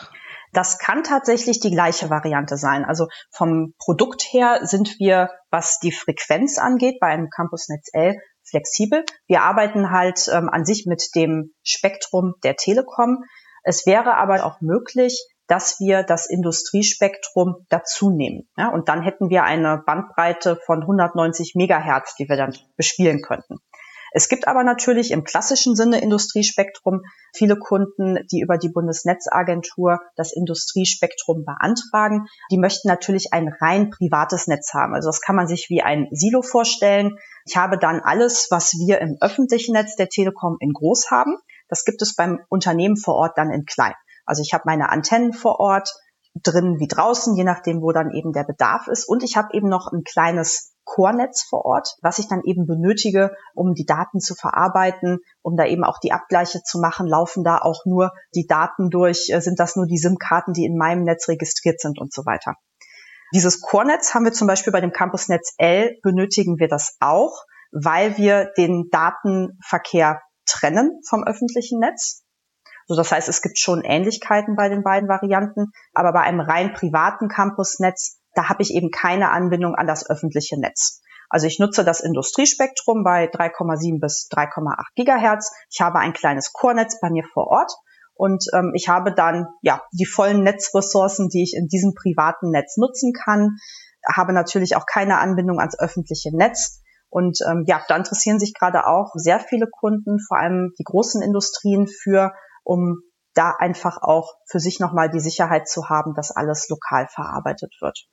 Das 0.53 0.79
kann 0.79 1.05
tatsächlich 1.05 1.61
die 1.61 1.71
gleiche 1.71 2.11
Variante 2.11 2.57
sein. 2.57 2.85
Also 2.85 3.07
vom 3.31 3.75
Produkt 3.79 4.23
her 4.33 4.61
sind 4.63 4.99
wir, 4.99 5.31
was 5.51 5.79
die 5.79 5.93
Frequenz 5.93 6.59
angeht, 6.59 6.99
bei 7.01 7.07
einem 7.07 7.31
Campusnetz 7.31 7.91
L 7.93 8.17
flexibel. 8.53 9.05
Wir 9.27 9.43
arbeiten 9.43 9.91
halt 9.91 10.29
ähm, 10.33 10.49
an 10.49 10.65
sich 10.65 10.87
mit 10.87 11.03
dem 11.17 11.53
Spektrum 11.65 12.35
der 12.45 12.55
Telekom. 12.55 13.25
Es 13.65 13.87
wäre 13.87 14.17
aber 14.17 14.45
auch 14.45 14.61
möglich, 14.61 15.27
dass 15.49 15.81
wir 15.81 16.03
das 16.03 16.31
Industriespektrum 16.31 17.67
dazu 17.69 18.11
nehmen. 18.11 18.49
Ja, 18.57 18.69
und 18.69 18.89
dann 18.89 19.03
hätten 19.03 19.29
wir 19.29 19.45
eine 19.45 19.83
Bandbreite 19.85 20.57
von 20.65 20.83
190 20.83 21.55
Megahertz, 21.57 22.15
die 22.15 22.29
wir 22.29 22.37
dann 22.37 22.57
bespielen 22.77 23.23
könnten. 23.23 23.59
Es 24.15 24.29
gibt 24.29 24.47
aber 24.47 24.63
natürlich 24.63 25.11
im 25.11 25.25
klassischen 25.25 25.75
Sinne 25.75 26.01
Industriespektrum 26.01 27.03
viele 27.35 27.57
Kunden, 27.57 28.19
die 28.31 28.41
über 28.41 28.59
die 28.59 28.69
Bundesnetzagentur 28.69 30.01
das 30.17 30.33
Industriespektrum 30.33 31.45
beantragen. 31.45 32.27
Die 32.51 32.59
möchten 32.59 32.89
natürlich 32.89 33.33
ein 33.33 33.49
rein 33.61 33.91
privates 33.91 34.47
Netz 34.47 34.75
haben. 34.75 34.95
Also 34.95 35.09
das 35.09 35.21
kann 35.21 35.37
man 35.37 35.49
sich 35.49 35.71
wie 35.71 35.83
ein 35.83 36.09
Silo 36.11 36.43
vorstellen. 36.43 37.17
Ich 37.47 37.57
habe 37.57 37.79
dann 37.79 38.01
alles, 38.01 38.49
was 38.51 38.73
wir 38.73 39.01
im 39.01 39.17
öffentlichen 39.21 39.73
Netz 39.73 39.97
der 39.97 40.09
Telekom 40.09 40.57
in 40.61 40.73
groß 40.73 41.11
haben. 41.11 41.37
Das 41.69 41.85
gibt 41.85 42.03
es 42.03 42.15
beim 42.15 42.41
Unternehmen 42.49 42.97
vor 42.97 43.15
Ort 43.15 43.39
dann 43.39 43.51
in 43.51 43.65
klein. 43.65 43.95
Also 44.27 44.43
ich 44.43 44.53
habe 44.53 44.65
meine 44.67 44.91
Antennen 44.91 45.33
vor 45.33 45.59
Ort, 45.59 45.91
drin 46.35 46.79
wie 46.79 46.89
draußen, 46.89 47.37
je 47.37 47.45
nachdem, 47.45 47.83
wo 47.83 47.93
dann 47.93 48.13
eben 48.13 48.33
der 48.33 48.45
Bedarf 48.45 48.87
ist. 48.89 49.07
Und 49.07 49.23
ich 49.23 49.37
habe 49.37 49.49
eben 49.53 49.69
noch 49.69 49.93
ein 49.93 50.03
kleines 50.05 50.72
Core-Netz 50.85 51.45
vor 51.49 51.65
Ort, 51.65 51.97
was 52.03 52.19
ich 52.19 52.29
dann 52.29 52.43
eben 52.45 52.67
benötige, 52.67 53.35
um 53.55 53.75
die 53.75 53.87
Daten 53.87 54.21
zu 54.21 54.35
verarbeiten, 54.35 55.19
um 55.43 55.57
da 55.57 55.67
eben 55.67 55.85
auch 55.85 55.99
die 55.99 56.13
Abgleiche 56.13 56.63
zu 56.63 56.81
machen. 56.81 57.07
Laufen 57.07 57.45
da 57.45 57.59
auch 57.59 57.85
nur 57.85 58.13
die 58.35 58.47
Daten 58.47 58.91
durch? 58.91 59.31
Äh, 59.31 59.41
sind 59.41 59.59
das 59.61 59.77
nur 59.77 59.87
die 59.87 59.99
SIM-Karten, 59.99 60.53
die 60.53 60.65
in 60.65 60.77
meinem 60.77 61.05
Netz 61.05 61.29
registriert 61.29 61.81
sind 61.81 61.99
und 61.99 62.13
so 62.13 62.27
weiter? 62.27 62.55
Dieses 63.35 63.61
Core-Netz 63.61 64.15
haben 64.15 64.25
wir 64.25 64.33
zum 64.33 64.47
Beispiel 64.47 64.73
bei 64.73 64.81
dem 64.81 64.93
Campusnetz 64.93 65.55
L 65.57 65.97
benötigen 66.03 66.59
wir 66.59 66.69
das 66.69 66.97
auch, 67.01 67.45
weil 67.73 68.19
wir 68.19 68.51
den 68.59 68.89
Datenverkehr 68.91 70.21
trennen 70.45 71.01
vom 71.09 71.25
öffentlichen 71.25 71.79
Netz. 71.79 72.25
So, 72.87 72.97
das 72.97 73.11
heißt, 73.11 73.29
es 73.29 73.41
gibt 73.41 73.59
schon 73.59 73.83
Ähnlichkeiten 73.83 74.57
bei 74.57 74.69
den 74.69 74.83
beiden 74.83 75.09
Varianten, 75.09 75.71
aber 75.95 76.13
bei 76.13 76.21
einem 76.21 76.41
rein 76.41 76.75
privaten 76.75 77.29
Campusnetz 77.29 78.19
da 78.35 78.49
habe 78.49 78.63
ich 78.63 78.75
eben 78.75 78.91
keine 78.91 79.31
Anbindung 79.31 79.75
an 79.75 79.87
das 79.87 80.09
öffentliche 80.09 80.59
Netz. 80.59 81.01
Also 81.29 81.47
ich 81.47 81.59
nutze 81.59 81.85
das 81.85 82.01
Industriespektrum 82.01 83.05
bei 83.05 83.25
3,7 83.25 84.01
bis 84.01 84.29
3,8 84.31 84.85
Gigahertz. 84.95 85.53
Ich 85.71 85.81
habe 85.81 85.99
ein 85.99 86.13
kleines 86.13 86.53
Core-Netz 86.53 87.01
bei 87.01 87.11
mir 87.11 87.25
vor 87.33 87.47
Ort 87.47 87.73
und 88.15 88.45
ähm, 88.53 88.73
ich 88.75 88.89
habe 88.89 89.15
dann 89.15 89.47
ja 89.63 89.83
die 89.93 90.05
vollen 90.05 90.43
Netzressourcen, 90.43 91.29
die 91.29 91.43
ich 91.43 91.55
in 91.57 91.69
diesem 91.69 91.95
privaten 91.95 92.51
Netz 92.51 92.77
nutzen 92.77 93.13
kann. 93.13 93.57
Habe 94.15 94.33
natürlich 94.33 94.77
auch 94.77 94.87
keine 94.87 95.19
Anbindung 95.19 95.59
ans 95.59 95.79
öffentliche 95.79 96.37
Netz. 96.37 96.83
Und 97.09 97.39
ähm, 97.49 97.65
ja, 97.67 97.83
da 97.89 97.97
interessieren 97.97 98.39
sich 98.39 98.55
gerade 98.55 98.87
auch 98.87 99.13
sehr 99.15 99.41
viele 99.41 99.67
Kunden, 99.67 100.19
vor 100.19 100.39
allem 100.39 100.73
die 100.79 100.85
großen 100.85 101.23
Industrien, 101.23 101.87
für, 101.87 102.33
um 102.65 103.01
da 103.35 103.55
einfach 103.59 103.99
auch 104.03 104.35
für 104.47 104.61
sich 104.61 104.81
nochmal 104.81 105.11
die 105.11 105.21
Sicherheit 105.21 105.69
zu 105.69 105.89
haben, 105.89 106.15
dass 106.15 106.31
alles 106.31 106.69
lokal 106.69 107.09
verarbeitet 107.09 107.75
wird. 107.81 108.07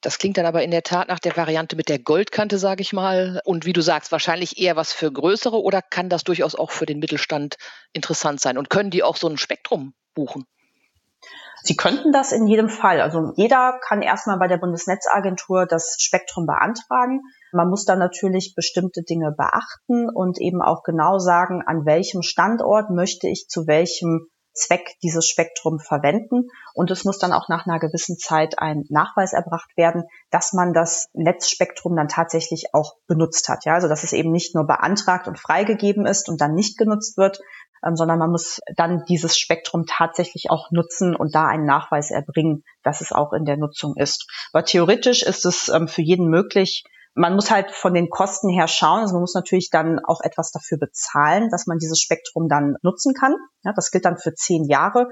Das 0.00 0.18
klingt 0.18 0.36
dann 0.36 0.44
aber 0.44 0.62
in 0.62 0.70
der 0.70 0.82
Tat 0.82 1.08
nach 1.08 1.18
der 1.18 1.34
Variante 1.34 1.76
mit 1.76 1.88
der 1.88 1.98
Goldkante, 1.98 2.58
sage 2.58 2.82
ich 2.82 2.92
mal. 2.92 3.40
Und 3.44 3.64
wie 3.64 3.72
du 3.72 3.80
sagst, 3.80 4.12
wahrscheinlich 4.12 4.58
eher 4.58 4.76
was 4.76 4.92
für 4.92 5.10
größere 5.10 5.62
oder 5.62 5.80
kann 5.80 6.10
das 6.10 6.24
durchaus 6.24 6.54
auch 6.54 6.72
für 6.72 6.84
den 6.84 6.98
Mittelstand 6.98 7.56
interessant 7.94 8.40
sein? 8.40 8.58
Und 8.58 8.68
können 8.68 8.90
die 8.90 9.02
auch 9.02 9.16
so 9.16 9.28
ein 9.28 9.38
Spektrum 9.38 9.94
buchen? 10.14 10.44
Sie 11.62 11.76
könnten 11.76 12.12
das 12.12 12.32
in 12.32 12.46
jedem 12.46 12.68
Fall. 12.68 13.00
Also 13.00 13.32
jeder 13.36 13.80
kann 13.80 14.02
erstmal 14.02 14.38
bei 14.38 14.48
der 14.48 14.58
Bundesnetzagentur 14.58 15.64
das 15.64 15.96
Spektrum 15.98 16.44
beantragen. 16.44 17.22
Man 17.52 17.70
muss 17.70 17.86
dann 17.86 17.98
natürlich 17.98 18.52
bestimmte 18.54 19.02
Dinge 19.02 19.32
beachten 19.34 20.10
und 20.10 20.38
eben 20.38 20.60
auch 20.60 20.82
genau 20.82 21.18
sagen, 21.18 21.62
an 21.64 21.86
welchem 21.86 22.20
Standort 22.20 22.90
möchte 22.90 23.28
ich 23.28 23.46
zu 23.48 23.66
welchem 23.66 24.28
Zweck 24.54 24.96
dieses 25.02 25.26
Spektrum 25.28 25.78
verwenden. 25.78 26.48
Und 26.74 26.90
es 26.90 27.04
muss 27.04 27.18
dann 27.18 27.32
auch 27.32 27.48
nach 27.48 27.66
einer 27.66 27.78
gewissen 27.78 28.16
Zeit 28.16 28.58
ein 28.58 28.84
Nachweis 28.88 29.32
erbracht 29.32 29.76
werden, 29.76 30.04
dass 30.30 30.52
man 30.52 30.72
das 30.72 31.08
Netzspektrum 31.12 31.96
dann 31.96 32.08
tatsächlich 32.08 32.66
auch 32.72 32.94
benutzt 33.06 33.48
hat. 33.48 33.64
Ja, 33.64 33.74
also 33.74 33.88
dass 33.88 34.04
es 34.04 34.12
eben 34.12 34.30
nicht 34.30 34.54
nur 34.54 34.66
beantragt 34.66 35.28
und 35.28 35.38
freigegeben 35.38 36.06
ist 36.06 36.28
und 36.28 36.40
dann 36.40 36.54
nicht 36.54 36.78
genutzt 36.78 37.16
wird, 37.16 37.40
ähm, 37.84 37.96
sondern 37.96 38.18
man 38.18 38.30
muss 38.30 38.60
dann 38.76 39.04
dieses 39.08 39.36
Spektrum 39.36 39.84
tatsächlich 39.86 40.50
auch 40.50 40.70
nutzen 40.70 41.14
und 41.14 41.34
da 41.34 41.46
einen 41.46 41.66
Nachweis 41.66 42.10
erbringen, 42.10 42.64
dass 42.82 43.00
es 43.00 43.12
auch 43.12 43.32
in 43.32 43.44
der 43.44 43.56
Nutzung 43.56 43.96
ist. 43.96 44.26
Aber 44.52 44.64
theoretisch 44.64 45.22
ist 45.22 45.44
es 45.44 45.68
ähm, 45.68 45.88
für 45.88 46.02
jeden 46.02 46.28
möglich, 46.28 46.84
Man 47.14 47.34
muss 47.34 47.50
halt 47.50 47.70
von 47.70 47.94
den 47.94 48.10
Kosten 48.10 48.48
her 48.48 48.66
schauen. 48.66 49.00
Also 49.00 49.14
man 49.14 49.22
muss 49.22 49.34
natürlich 49.34 49.70
dann 49.70 50.00
auch 50.04 50.20
etwas 50.22 50.50
dafür 50.50 50.78
bezahlen, 50.78 51.48
dass 51.48 51.66
man 51.66 51.78
dieses 51.78 52.00
Spektrum 52.00 52.48
dann 52.48 52.76
nutzen 52.82 53.14
kann. 53.14 53.34
Ja, 53.62 53.72
das 53.74 53.90
gilt 53.90 54.04
dann 54.04 54.18
für 54.18 54.34
zehn 54.34 54.64
Jahre. 54.64 55.08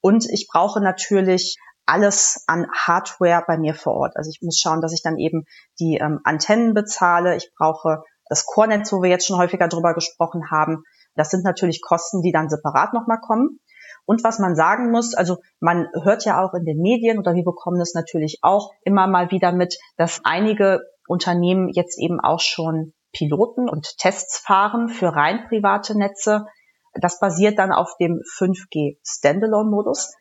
Und 0.00 0.26
ich 0.28 0.48
brauche 0.52 0.80
natürlich 0.80 1.56
alles 1.86 2.44
an 2.46 2.66
Hardware 2.72 3.44
bei 3.46 3.58
mir 3.58 3.74
vor 3.74 3.94
Ort. 3.94 4.16
Also 4.16 4.30
ich 4.30 4.40
muss 4.42 4.58
schauen, 4.58 4.80
dass 4.80 4.92
ich 4.92 5.02
dann 5.02 5.18
eben 5.18 5.44
die 5.78 5.98
ähm, 5.98 6.20
Antennen 6.24 6.74
bezahle. 6.74 7.36
Ich 7.36 7.50
brauche 7.56 8.02
das 8.28 8.46
Core-Netz, 8.46 8.92
wo 8.92 9.02
wir 9.02 9.10
jetzt 9.10 9.26
schon 9.26 9.38
häufiger 9.38 9.68
drüber 9.68 9.94
gesprochen 9.94 10.50
haben. 10.50 10.82
Das 11.14 11.30
sind 11.30 11.44
natürlich 11.44 11.82
Kosten, 11.82 12.22
die 12.22 12.32
dann 12.32 12.48
separat 12.48 12.94
nochmal 12.94 13.20
kommen. 13.20 13.60
Und 14.06 14.24
was 14.24 14.38
man 14.38 14.54
sagen 14.54 14.90
muss, 14.90 15.14
also 15.14 15.38
man 15.60 15.88
hört 16.02 16.24
ja 16.24 16.42
auch 16.42 16.54
in 16.54 16.64
den 16.64 16.80
Medien 16.80 17.18
oder 17.18 17.34
wir 17.34 17.44
bekommen 17.44 17.80
es 17.80 17.94
natürlich 17.94 18.38
auch 18.42 18.72
immer 18.82 19.06
mal 19.06 19.30
wieder 19.30 19.52
mit, 19.52 19.78
dass 19.96 20.20
einige 20.24 20.80
Unternehmen 21.06 21.68
jetzt 21.68 21.98
eben 21.98 22.20
auch 22.20 22.40
schon 22.40 22.94
Piloten 23.12 23.68
und 23.68 23.96
Tests 23.98 24.38
fahren 24.38 24.88
für 24.88 25.08
rein 25.08 25.46
private 25.48 25.96
Netze. 25.96 26.46
Das 26.94 27.18
basiert 27.18 27.58
dann 27.58 27.72
auf 27.72 27.96
dem 27.98 28.20
5G 28.38 28.98
Standalone-Modus. 29.06 30.14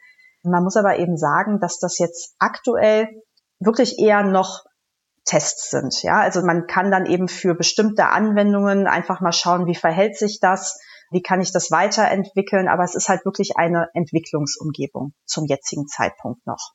Man 0.44 0.64
muss 0.64 0.76
aber 0.76 1.00
eben 1.00 1.18
sagen, 1.18 1.60
dass 1.60 1.80
das 1.80 1.98
jetzt 2.00 2.36
aktuell 2.40 3.08
wirklich 3.60 3.98
eher 4.00 4.24
noch 4.24 4.64
Tests 5.26 5.70
sind. 5.70 6.04
Ja, 6.04 6.20
also 6.20 6.42
man 6.42 6.68
kann 6.68 6.92
dann 6.92 7.06
eben 7.06 7.28
für 7.28 7.56
bestimmte 7.56 8.08
Anwendungen 8.08 8.88
einfach 8.88 9.22
mal 9.22 9.32
schauen, 9.32 9.68
wie 9.68 9.76
verhält 9.76 10.18
sich 10.18 10.40
das, 10.42 10.80
wie 11.12 11.22
kann 11.22 11.42
ich 11.42 11.54
das 11.54 11.72
weiterentwickeln. 11.72 12.68
Aber 12.68 12.84
es 12.84 12.96
ist 12.96 13.08
halt 13.08 13.24
wirklich 13.26 13.56
eine 13.56 13.88
Entwicklungsumgebung 13.94 15.14
zum 15.26 15.46
jetzigen 15.46 15.88
Zeitpunkt 15.88 16.46
noch. 16.46 16.74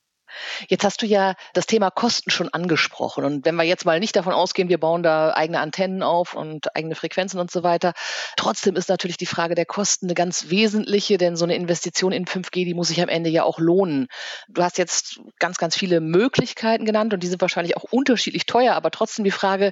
Jetzt 0.67 0.83
hast 0.83 1.01
du 1.01 1.05
ja 1.05 1.35
das 1.53 1.65
Thema 1.65 1.89
Kosten 1.91 2.29
schon 2.29 2.49
angesprochen. 2.49 3.25
Und 3.25 3.45
wenn 3.45 3.55
wir 3.55 3.63
jetzt 3.63 3.85
mal 3.85 3.99
nicht 3.99 4.15
davon 4.15 4.33
ausgehen, 4.33 4.69
wir 4.69 4.79
bauen 4.79 5.03
da 5.03 5.33
eigene 5.33 5.59
Antennen 5.59 6.03
auf 6.03 6.33
und 6.33 6.75
eigene 6.75 6.95
Frequenzen 6.95 7.39
und 7.39 7.51
so 7.51 7.63
weiter, 7.63 7.93
trotzdem 8.35 8.75
ist 8.75 8.89
natürlich 8.89 9.17
die 9.17 9.25
Frage 9.25 9.55
der 9.55 9.65
Kosten 9.65 10.07
eine 10.07 10.13
ganz 10.13 10.49
wesentliche, 10.49 11.17
denn 11.17 11.35
so 11.35 11.45
eine 11.45 11.55
Investition 11.55 12.11
in 12.11 12.25
5G, 12.25 12.65
die 12.65 12.73
muss 12.73 12.89
sich 12.89 13.01
am 13.01 13.09
Ende 13.09 13.29
ja 13.29 13.43
auch 13.43 13.59
lohnen. 13.59 14.07
Du 14.47 14.63
hast 14.63 14.77
jetzt 14.77 15.19
ganz, 15.39 15.57
ganz 15.57 15.75
viele 15.75 16.01
Möglichkeiten 16.01 16.85
genannt 16.85 17.13
und 17.13 17.23
die 17.23 17.27
sind 17.27 17.41
wahrscheinlich 17.41 17.77
auch 17.77 17.83
unterschiedlich 17.83 18.45
teuer, 18.45 18.75
aber 18.75 18.91
trotzdem 18.91 19.25
die 19.25 19.31
Frage, 19.31 19.71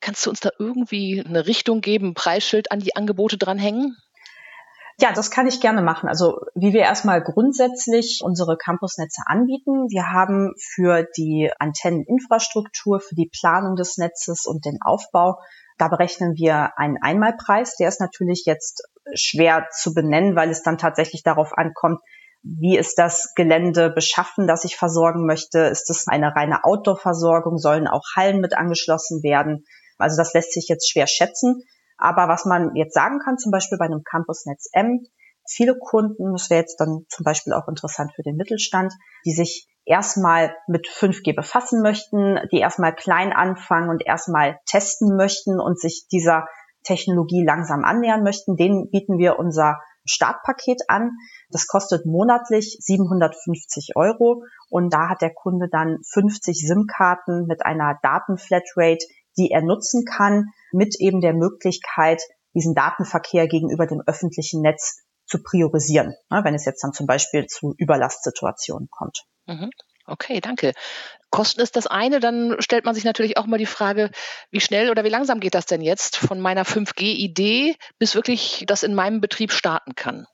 kannst 0.00 0.26
du 0.26 0.30
uns 0.30 0.40
da 0.40 0.50
irgendwie 0.58 1.22
eine 1.26 1.46
Richtung 1.46 1.80
geben, 1.80 2.08
ein 2.08 2.14
Preisschild 2.14 2.72
an 2.72 2.80
die 2.80 2.96
Angebote 2.96 3.38
dranhängen? 3.38 3.96
Ja, 5.00 5.12
das 5.12 5.30
kann 5.30 5.46
ich 5.46 5.60
gerne 5.60 5.80
machen. 5.80 6.08
Also 6.08 6.40
wie 6.54 6.74
wir 6.74 6.82
erstmal 6.82 7.22
grundsätzlich 7.22 8.20
unsere 8.22 8.58
Campusnetze 8.58 9.22
anbieten. 9.24 9.88
Wir 9.88 10.12
haben 10.12 10.52
für 10.58 11.06
die 11.16 11.50
Antenneninfrastruktur, 11.58 13.00
für 13.00 13.14
die 13.14 13.30
Planung 13.32 13.76
des 13.76 13.96
Netzes 13.96 14.44
und 14.44 14.66
den 14.66 14.78
Aufbau, 14.82 15.38
da 15.78 15.88
berechnen 15.88 16.34
wir 16.36 16.78
einen 16.78 16.98
Einmalpreis. 17.00 17.76
Der 17.76 17.88
ist 17.88 18.00
natürlich 18.00 18.44
jetzt 18.44 18.82
schwer 19.14 19.68
zu 19.72 19.94
benennen, 19.94 20.36
weil 20.36 20.50
es 20.50 20.62
dann 20.62 20.76
tatsächlich 20.76 21.22
darauf 21.22 21.56
ankommt, 21.56 22.00
wie 22.42 22.76
ist 22.76 22.98
das 22.98 23.32
Gelände 23.34 23.90
beschaffen, 23.90 24.46
das 24.46 24.64
ich 24.64 24.76
versorgen 24.76 25.24
möchte? 25.24 25.60
Ist 25.60 25.88
es 25.88 26.08
eine 26.08 26.36
reine 26.36 26.64
Outdoor-Versorgung? 26.64 27.56
Sollen 27.56 27.88
auch 27.88 28.04
Hallen 28.14 28.40
mit 28.40 28.52
angeschlossen 28.54 29.22
werden? 29.22 29.64
Also 29.96 30.18
das 30.18 30.34
lässt 30.34 30.52
sich 30.52 30.68
jetzt 30.68 30.90
schwer 30.90 31.06
schätzen. 31.06 31.62
Aber 32.00 32.28
was 32.28 32.44
man 32.44 32.74
jetzt 32.74 32.94
sagen 32.94 33.18
kann, 33.18 33.38
zum 33.38 33.52
Beispiel 33.52 33.78
bei 33.78 33.84
einem 33.84 34.02
Campusnetz 34.02 34.68
M, 34.72 35.06
viele 35.48 35.76
Kunden, 35.78 36.32
das 36.32 36.50
wäre 36.50 36.60
jetzt 36.60 36.80
dann 36.80 37.04
zum 37.08 37.24
Beispiel 37.24 37.52
auch 37.52 37.68
interessant 37.68 38.12
für 38.14 38.22
den 38.22 38.36
Mittelstand, 38.36 38.92
die 39.24 39.32
sich 39.32 39.68
erstmal 39.84 40.54
mit 40.68 40.86
5G 40.86 41.34
befassen 41.34 41.82
möchten, 41.82 42.38
die 42.52 42.58
erstmal 42.58 42.94
klein 42.94 43.32
anfangen 43.32 43.90
und 43.90 44.04
erstmal 44.04 44.58
testen 44.66 45.16
möchten 45.16 45.60
und 45.60 45.78
sich 45.78 46.06
dieser 46.10 46.46
Technologie 46.84 47.44
langsam 47.44 47.84
annähern 47.84 48.22
möchten, 48.22 48.56
denen 48.56 48.90
bieten 48.90 49.18
wir 49.18 49.38
unser 49.38 49.80
Startpaket 50.04 50.82
an. 50.88 51.10
Das 51.50 51.66
kostet 51.66 52.06
monatlich 52.06 52.78
750 52.80 53.96
Euro 53.96 54.44
und 54.70 54.92
da 54.92 55.08
hat 55.08 55.20
der 55.20 55.34
Kunde 55.34 55.68
dann 55.70 55.98
50 56.10 56.66
SIM-Karten 56.66 57.46
mit 57.46 57.64
einer 57.66 57.98
Datenflatrate, 58.02 59.04
die 59.36 59.50
er 59.50 59.62
nutzen 59.62 60.04
kann, 60.04 60.46
mit 60.72 60.96
eben 60.98 61.20
der 61.20 61.34
Möglichkeit, 61.34 62.20
diesen 62.54 62.74
Datenverkehr 62.74 63.46
gegenüber 63.46 63.86
dem 63.86 64.02
öffentlichen 64.06 64.62
Netz 64.62 65.04
zu 65.26 65.42
priorisieren, 65.42 66.14
ne, 66.30 66.40
wenn 66.44 66.54
es 66.54 66.64
jetzt 66.64 66.82
dann 66.82 66.92
zum 66.92 67.06
Beispiel 67.06 67.46
zu 67.46 67.74
Überlastsituationen 67.78 68.88
kommt. 68.90 69.24
Mhm. 69.46 69.70
Okay, 70.06 70.40
danke. 70.40 70.72
Kosten 71.30 71.60
ist 71.60 71.76
das 71.76 71.86
eine, 71.86 72.18
dann 72.18 72.56
stellt 72.58 72.84
man 72.84 72.96
sich 72.96 73.04
natürlich 73.04 73.36
auch 73.36 73.46
mal 73.46 73.58
die 73.58 73.66
Frage, 73.66 74.10
wie 74.50 74.60
schnell 74.60 74.90
oder 74.90 75.04
wie 75.04 75.08
langsam 75.08 75.38
geht 75.38 75.54
das 75.54 75.66
denn 75.66 75.80
jetzt 75.80 76.16
von 76.16 76.40
meiner 76.40 76.64
5G-Idee 76.64 77.76
bis 77.98 78.16
wirklich 78.16 78.64
das 78.66 78.82
in 78.82 78.94
meinem 78.94 79.20
Betrieb 79.20 79.52
starten 79.52 79.94
kann? 79.94 80.26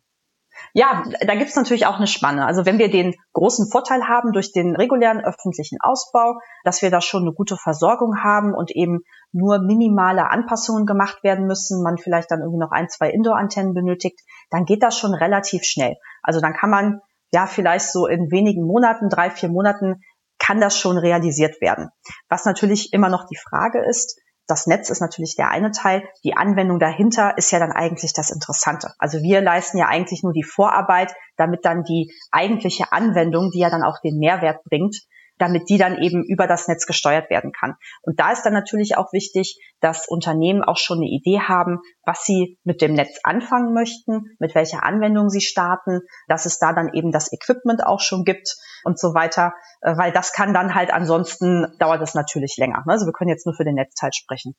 Ja, 0.72 1.04
da 1.26 1.34
gibt 1.34 1.50
es 1.50 1.56
natürlich 1.56 1.86
auch 1.86 1.96
eine 1.96 2.06
Spanne. 2.06 2.46
Also 2.46 2.66
wenn 2.66 2.78
wir 2.78 2.90
den 2.90 3.14
großen 3.32 3.70
Vorteil 3.70 4.08
haben 4.08 4.32
durch 4.32 4.52
den 4.52 4.76
regulären 4.76 5.24
öffentlichen 5.24 5.78
Ausbau, 5.80 6.38
dass 6.64 6.82
wir 6.82 6.90
da 6.90 7.00
schon 7.00 7.22
eine 7.22 7.32
gute 7.32 7.56
Versorgung 7.56 8.22
haben 8.22 8.54
und 8.54 8.70
eben 8.70 9.00
nur 9.32 9.58
minimale 9.58 10.30
Anpassungen 10.30 10.86
gemacht 10.86 11.22
werden 11.22 11.46
müssen, 11.46 11.82
man 11.82 11.98
vielleicht 11.98 12.30
dann 12.30 12.40
irgendwie 12.40 12.60
noch 12.60 12.72
ein, 12.72 12.88
zwei 12.88 13.10
Indoor-Antennen 13.10 13.74
benötigt, 13.74 14.20
dann 14.50 14.64
geht 14.64 14.82
das 14.82 14.98
schon 14.98 15.14
relativ 15.14 15.62
schnell. 15.64 15.96
Also 16.22 16.40
dann 16.40 16.54
kann 16.54 16.70
man 16.70 17.00
ja 17.32 17.46
vielleicht 17.46 17.90
so 17.90 18.06
in 18.06 18.30
wenigen 18.30 18.66
Monaten, 18.66 19.08
drei, 19.08 19.30
vier 19.30 19.48
Monaten, 19.48 20.02
kann 20.38 20.60
das 20.60 20.78
schon 20.78 20.98
realisiert 20.98 21.60
werden. 21.60 21.88
Was 22.28 22.44
natürlich 22.44 22.92
immer 22.92 23.08
noch 23.08 23.26
die 23.26 23.38
Frage 23.38 23.84
ist, 23.84 24.20
das 24.46 24.66
Netz 24.66 24.90
ist 24.90 25.00
natürlich 25.00 25.36
der 25.36 25.50
eine 25.50 25.72
Teil. 25.72 26.08
Die 26.24 26.36
Anwendung 26.36 26.78
dahinter 26.78 27.36
ist 27.36 27.50
ja 27.50 27.58
dann 27.58 27.72
eigentlich 27.72 28.12
das 28.12 28.30
Interessante. 28.30 28.92
Also 28.98 29.18
wir 29.18 29.40
leisten 29.40 29.78
ja 29.78 29.86
eigentlich 29.86 30.22
nur 30.22 30.32
die 30.32 30.44
Vorarbeit, 30.44 31.12
damit 31.36 31.64
dann 31.64 31.82
die 31.82 32.12
eigentliche 32.30 32.92
Anwendung, 32.92 33.50
die 33.52 33.60
ja 33.60 33.70
dann 33.70 33.82
auch 33.82 34.00
den 34.02 34.18
Mehrwert 34.18 34.62
bringt, 34.64 34.96
damit 35.38 35.68
die 35.68 35.78
dann 35.78 35.98
eben 35.98 36.24
über 36.24 36.46
das 36.46 36.68
Netz 36.68 36.86
gesteuert 36.86 37.30
werden 37.30 37.52
kann. 37.52 37.74
Und 38.02 38.18
da 38.18 38.32
ist 38.32 38.42
dann 38.42 38.52
natürlich 38.52 38.96
auch 38.96 39.12
wichtig, 39.12 39.58
dass 39.80 40.08
Unternehmen 40.08 40.62
auch 40.62 40.78
schon 40.78 40.98
eine 40.98 41.06
Idee 41.06 41.40
haben, 41.40 41.80
was 42.04 42.24
sie 42.24 42.58
mit 42.64 42.80
dem 42.80 42.94
Netz 42.94 43.20
anfangen 43.22 43.74
möchten, 43.74 44.36
mit 44.38 44.54
welcher 44.54 44.84
Anwendung 44.84 45.28
sie 45.28 45.40
starten, 45.40 46.00
dass 46.28 46.46
es 46.46 46.58
da 46.58 46.72
dann 46.72 46.92
eben 46.94 47.12
das 47.12 47.32
Equipment 47.32 47.84
auch 47.84 48.00
schon 48.00 48.24
gibt 48.24 48.56
und 48.84 48.98
so 48.98 49.14
weiter, 49.14 49.52
äh, 49.82 49.96
weil 49.96 50.12
das 50.12 50.32
kann 50.32 50.54
dann 50.54 50.74
halt 50.74 50.92
ansonsten 50.92 51.66
dauert 51.78 52.02
es 52.02 52.14
natürlich 52.14 52.56
länger. 52.56 52.82
Ne? 52.86 52.92
Also 52.92 53.06
wir 53.06 53.12
können 53.12 53.30
jetzt 53.30 53.46
nur 53.46 53.54
für 53.54 53.64
den 53.64 53.74
Netzteil 53.74 54.12
sprechen. 54.12 54.54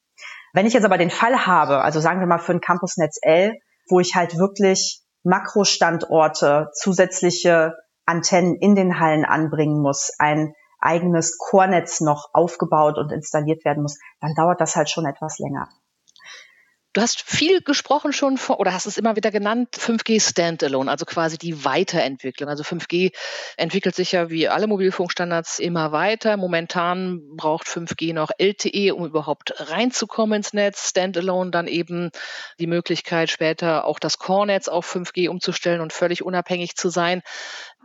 Wenn 0.54 0.66
ich 0.66 0.74
jetzt 0.74 0.86
aber 0.86 0.98
den 0.98 1.10
Fall 1.10 1.46
habe, 1.46 1.82
also 1.82 2.00
sagen 2.00 2.20
wir 2.20 2.28
mal 2.28 2.40
für 2.40 2.54
ein 2.54 2.62
Campusnetz 2.62 3.18
L, 3.22 3.56
wo 3.90 4.00
ich 4.00 4.16
halt 4.16 4.38
wirklich 4.38 5.02
Makrostandorte, 5.24 6.70
zusätzliche 6.74 7.74
Antennen 8.06 8.56
in 8.56 8.76
den 8.76 9.00
Hallen 9.00 9.26
anbringen 9.26 9.82
muss, 9.82 10.12
ein 10.20 10.54
eigenes 10.88 11.38
Core-Netz 11.38 12.02
noch 12.02 12.30
aufgebaut 12.34 12.98
und 12.98 13.12
installiert 13.12 13.66
werden 13.66 13.84
muss, 13.84 14.00
dann 14.22 14.34
dauert 14.36 14.62
das 14.62 14.76
halt 14.76 14.90
schon 14.90 15.06
etwas 15.06 15.38
länger. 15.38 15.68
Du 16.98 17.04
hast 17.04 17.22
viel 17.22 17.62
gesprochen 17.62 18.12
schon 18.12 18.38
vor, 18.38 18.60
oder 18.60 18.74
hast 18.74 18.88
es 18.88 18.98
immer 18.98 19.16
wieder 19.16 19.30
genannt, 19.30 19.76
5G 19.78 20.20
Standalone, 20.20 20.90
also 20.90 21.06
quasi 21.06 21.38
die 21.38 21.64
Weiterentwicklung. 21.64 22.50
Also 22.50 22.64
5G 22.64 23.12
entwickelt 23.56 23.94
sich 23.94 24.14
ja 24.14 24.32
wie 24.32 24.48
alle 24.48 24.66
Mobilfunkstandards 24.66 25.60
immer 25.60 25.92
weiter. 25.92 26.38
Momentan 26.38 27.22
braucht 27.36 27.68
5G 27.68 28.16
noch 28.16 28.32
LTE, 28.40 28.96
um 28.96 29.06
überhaupt 29.06 29.54
reinzukommen 29.58 30.38
ins 30.38 30.54
Netz. 30.54 30.90
Standalone 30.90 31.52
dann 31.52 31.68
eben 31.68 32.10
die 32.60 32.66
Möglichkeit, 32.66 33.30
später 33.30 33.86
auch 33.86 34.00
das 34.00 34.18
Core-Netz 34.18 34.68
auf 34.68 34.92
5G 34.92 35.30
umzustellen 35.30 35.82
und 35.82 35.94
völlig 35.94 36.24
unabhängig 36.24 36.78
zu 36.78 36.90
sein. 36.90 37.22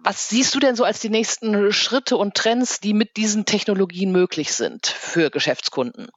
Was 0.04 0.28
siehst 0.28 0.54
du 0.54 0.58
denn 0.58 0.74
so 0.74 0.84
als 0.84 1.00
die 1.00 1.10
nächsten 1.10 1.70
Schritte 1.72 2.16
und 2.16 2.34
Trends, 2.34 2.80
die 2.80 2.92
mit 2.92 3.16
diesen 3.16 3.44
Technologien 3.44 4.10
möglich 4.10 4.52
sind 4.52 4.86
für 4.86 5.30
Geschäftskunden? 5.30 6.08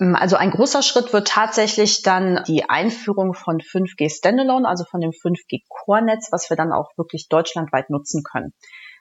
Ähm, 0.00 0.16
also 0.16 0.36
ein 0.36 0.50
großer 0.50 0.82
Schritt 0.82 1.12
wird 1.12 1.28
tatsächlich 1.28 2.02
dann 2.02 2.42
die 2.46 2.68
Einführung 2.68 3.34
von 3.34 3.58
5G 3.58 4.10
Standalone, 4.10 4.68
also 4.68 4.84
von 4.84 5.00
dem 5.00 5.12
5G 5.12 5.62
Core-Netz, 5.68 6.28
was 6.32 6.50
wir 6.50 6.56
dann 6.56 6.72
auch 6.72 6.90
wirklich 6.96 7.28
deutschlandweit 7.28 7.90
nutzen 7.90 8.22
können. 8.22 8.52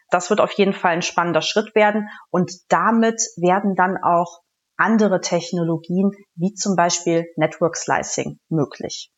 Das 0.09 0.29
wird 0.29 0.41
auf 0.41 0.51
jeden 0.53 0.73
Fall 0.73 0.91
ein 0.91 1.01
spannender 1.01 1.41
Schritt 1.41 1.73
werden 1.73 2.09
und 2.29 2.51
damit 2.69 3.19
werden 3.37 3.75
dann 3.75 3.97
auch 3.97 4.41
andere 4.77 5.21
Technologien 5.21 6.11
wie 6.35 6.53
zum 6.53 6.75
Beispiel 6.75 7.25
Network 7.35 7.77
Slicing 7.77 8.39
möglich. 8.49 9.12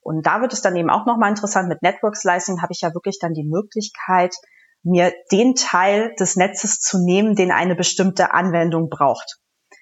Und 0.00 0.26
da 0.26 0.40
wird 0.40 0.52
es 0.52 0.62
dann 0.62 0.76
eben 0.76 0.90
auch 0.90 1.06
nochmal 1.06 1.30
interessant. 1.30 1.68
Mit 1.68 1.82
Network 1.82 2.16
Slicing 2.16 2.62
habe 2.62 2.72
ich 2.72 2.80
ja 2.80 2.94
wirklich 2.94 3.18
dann 3.20 3.34
die 3.34 3.44
Möglichkeit, 3.44 4.34
mir 4.82 5.12
den 5.30 5.54
Teil 5.54 6.14
des 6.18 6.36
Netzes 6.36 6.78
zu 6.78 7.04
nehmen, 7.04 7.34
den 7.34 7.52
eine 7.52 7.74
bestimmte 7.74 8.32
Anwendung 8.32 8.88
braucht. 8.88 9.38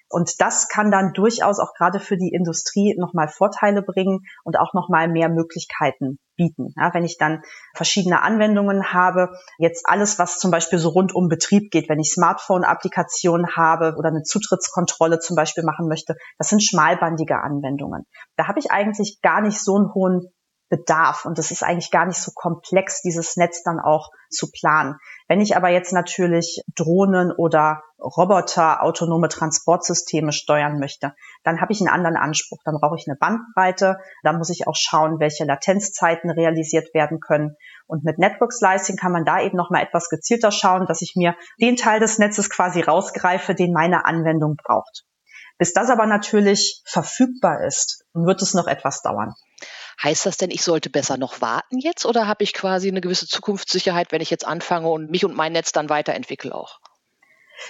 Und 0.09 0.41
das 0.41 0.67
kann 0.67 0.91
dann 0.91 1.13
durchaus 1.13 1.59
auch 1.59 1.73
gerade 1.73 1.99
für 1.99 2.17
die 2.17 2.33
Industrie 2.33 2.95
nochmal 2.97 3.27
Vorteile 3.27 3.81
bringen 3.83 4.25
und 4.43 4.59
auch 4.59 4.73
nochmal 4.73 5.07
mehr 5.07 5.29
Möglichkeiten 5.29 6.19
bieten. 6.35 6.73
Ja, 6.77 6.93
wenn 6.93 7.03
ich 7.03 7.17
dann 7.17 7.43
verschiedene 7.75 8.23
Anwendungen 8.23 8.91
habe, 8.93 9.29
jetzt 9.57 9.85
alles, 9.87 10.17
was 10.17 10.39
zum 10.39 10.51
Beispiel 10.51 10.79
so 10.79 10.89
rund 10.89 11.13
um 11.13 11.27
Betrieb 11.27 11.69
geht, 11.69 11.89
wenn 11.89 11.99
ich 11.99 12.11
Smartphone-Applikationen 12.11 13.55
habe 13.55 13.95
oder 13.97 14.09
eine 14.09 14.23
Zutrittskontrolle 14.23 15.19
zum 15.19 15.35
Beispiel 15.35 15.63
machen 15.63 15.87
möchte, 15.87 16.15
das 16.37 16.49
sind 16.49 16.63
schmalbandige 16.63 17.41
Anwendungen. 17.41 18.05
Da 18.37 18.47
habe 18.47 18.59
ich 18.59 18.71
eigentlich 18.71 19.19
gar 19.21 19.41
nicht 19.41 19.59
so 19.59 19.75
einen 19.75 19.93
hohen 19.93 20.31
Bedarf. 20.69 21.25
Und 21.25 21.39
es 21.39 21.51
ist 21.51 21.63
eigentlich 21.63 21.91
gar 21.91 22.05
nicht 22.05 22.21
so 22.21 22.31
komplex, 22.33 23.01
dieses 23.01 23.35
Netz 23.37 23.63
dann 23.63 23.79
auch 23.79 24.11
zu 24.29 24.51
planen. 24.51 24.95
Wenn 25.27 25.41
ich 25.41 25.57
aber 25.57 25.69
jetzt 25.69 25.91
natürlich 25.91 26.63
Drohnen 26.75 27.31
oder 27.31 27.83
Roboter, 27.99 28.81
autonome 28.81 29.27
Transportsysteme 29.27 30.31
steuern 30.31 30.79
möchte, 30.79 31.13
dann 31.43 31.59
habe 31.59 31.73
ich 31.73 31.81
einen 31.81 31.89
anderen 31.89 32.15
Anspruch. 32.15 32.59
Dann 32.63 32.77
brauche 32.79 32.95
ich 32.95 33.07
eine 33.07 33.17
Bandbreite. 33.17 33.99
Da 34.23 34.33
muss 34.33 34.49
ich 34.49 34.67
auch 34.67 34.75
schauen, 34.75 35.19
welche 35.19 35.45
Latenzzeiten 35.45 36.29
realisiert 36.29 36.93
werden 36.93 37.19
können. 37.19 37.55
Und 37.87 38.03
mit 38.03 38.19
Network 38.19 38.53
Slicing 38.53 38.95
kann 38.95 39.11
man 39.11 39.25
da 39.25 39.41
eben 39.41 39.57
noch 39.57 39.69
mal 39.69 39.81
etwas 39.81 40.09
gezielter 40.09 40.51
schauen, 40.51 40.85
dass 40.85 41.01
ich 41.01 41.15
mir 41.15 41.35
den 41.59 41.75
Teil 41.75 41.99
des 41.99 42.19
Netzes 42.19 42.49
quasi 42.49 42.81
rausgreife, 42.81 43.55
den 43.55 43.73
meine 43.73 44.05
Anwendung 44.05 44.55
braucht. 44.55 45.05
Bis 45.59 45.73
das 45.73 45.89
aber 45.89 46.07
natürlich 46.07 46.81
verfügbar 46.85 47.65
ist, 47.65 48.05
wird 48.13 48.41
es 48.41 48.53
noch 48.53 48.65
etwas 48.65 49.01
dauern. 49.01 49.35
Heißt 50.01 50.25
das 50.25 50.37
denn, 50.37 50.51
ich 50.51 50.63
sollte 50.63 50.89
besser 50.89 51.17
noch 51.17 51.41
warten 51.41 51.77
jetzt 51.79 52.05
oder 52.05 52.27
habe 52.27 52.45
ich 52.45 52.53
quasi 52.53 52.87
eine 52.87 53.01
gewisse 53.01 53.27
Zukunftssicherheit, 53.27 54.13
wenn 54.13 54.21
ich 54.21 54.29
jetzt 54.29 54.47
anfange 54.47 54.87
und 54.87 55.11
mich 55.11 55.25
und 55.25 55.35
mein 55.35 55.51
Netz 55.51 55.73
dann 55.73 55.89
weiterentwickle 55.89 56.55
auch? 56.55 56.79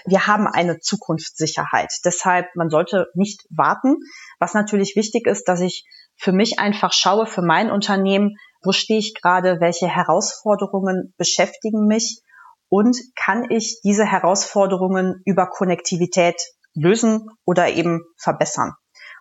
Wir 0.06 0.28
haben 0.28 0.46
eine 0.46 0.80
Zukunftssicherheit. 0.80 1.92
Deshalb, 2.06 2.56
man 2.56 2.70
sollte 2.70 3.08
nicht 3.16 3.42
warten. 3.50 3.98
Was 4.38 4.54
natürlich 4.54 4.96
wichtig 4.96 5.26
ist, 5.26 5.48
dass 5.48 5.60
ich 5.60 5.86
für 6.16 6.32
mich 6.32 6.60
einfach 6.60 6.94
schaue, 6.94 7.26
für 7.26 7.42
mein 7.42 7.72
Unternehmen, 7.72 8.36
wo 8.62 8.72
stehe 8.72 9.00
ich 9.00 9.16
gerade, 9.16 9.60
welche 9.62 9.88
Herausforderungen 9.88 11.16
beschäftigen 11.18 11.88
mich 11.88 12.22
und 12.68 12.96
kann 13.16 13.50
ich 13.50 13.80
diese 13.84 14.06
Herausforderungen 14.06 15.24
über 15.26 15.48
Konnektivität 15.48 16.40
lösen 16.80 17.30
oder 17.46 17.70
eben 17.70 18.02
verbessern. 18.18 18.74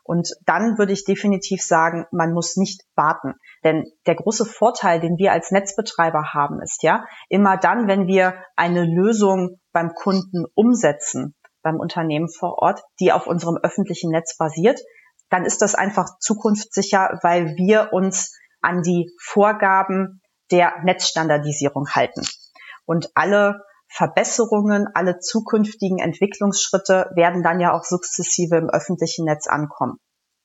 Und 0.04 0.30
dann 0.46 0.78
würde 0.78 0.94
ich 0.94 1.04
definitiv 1.04 1.62
sagen, 1.62 2.06
man 2.12 2.32
muss 2.32 2.56
nicht 2.56 2.82
warten. 2.94 3.34
Denn 3.62 3.84
der 4.06 4.14
große 4.14 4.46
Vorteil, 4.46 5.00
den 5.00 5.18
wir 5.18 5.32
als 5.32 5.50
Netzbetreiber 5.50 6.32
haben, 6.32 6.62
ist 6.62 6.82
ja, 6.82 7.04
immer 7.28 7.58
dann, 7.58 7.88
wenn 7.88 8.06
wir 8.06 8.42
eine 8.56 8.84
Lösung 8.84 9.60
beim 9.72 9.92
Kunden 9.92 10.46
umsetzen, 10.54 11.34
beim 11.62 11.78
Unternehmen 11.78 12.30
vor 12.30 12.56
Ort, 12.58 12.80
die 13.00 13.12
auf 13.12 13.26
unserem 13.26 13.58
öffentlichen 13.58 14.10
Netz 14.10 14.38
basiert, 14.38 14.80
dann 15.28 15.44
ist 15.44 15.60
das 15.60 15.74
einfach 15.74 16.18
zukunftssicher, 16.20 17.18
weil 17.22 17.56
wir 17.56 17.92
uns 17.92 18.34
an 18.62 18.80
die 18.80 19.10
Vorgaben 19.20 20.22
der 20.50 20.72
Netzstandardisierung 20.84 21.86
halten. 21.90 22.22
Und 22.86 23.10
alle 23.14 23.60
Verbesserungen, 23.88 24.86
alle 24.94 25.18
zukünftigen 25.18 25.98
Entwicklungsschritte 25.98 27.10
werden 27.14 27.42
dann 27.42 27.60
ja 27.60 27.72
auch 27.72 27.84
sukzessive 27.84 28.56
im 28.56 28.70
öffentlichen 28.70 29.24
Netz 29.24 29.46
ankommen. 29.46 29.98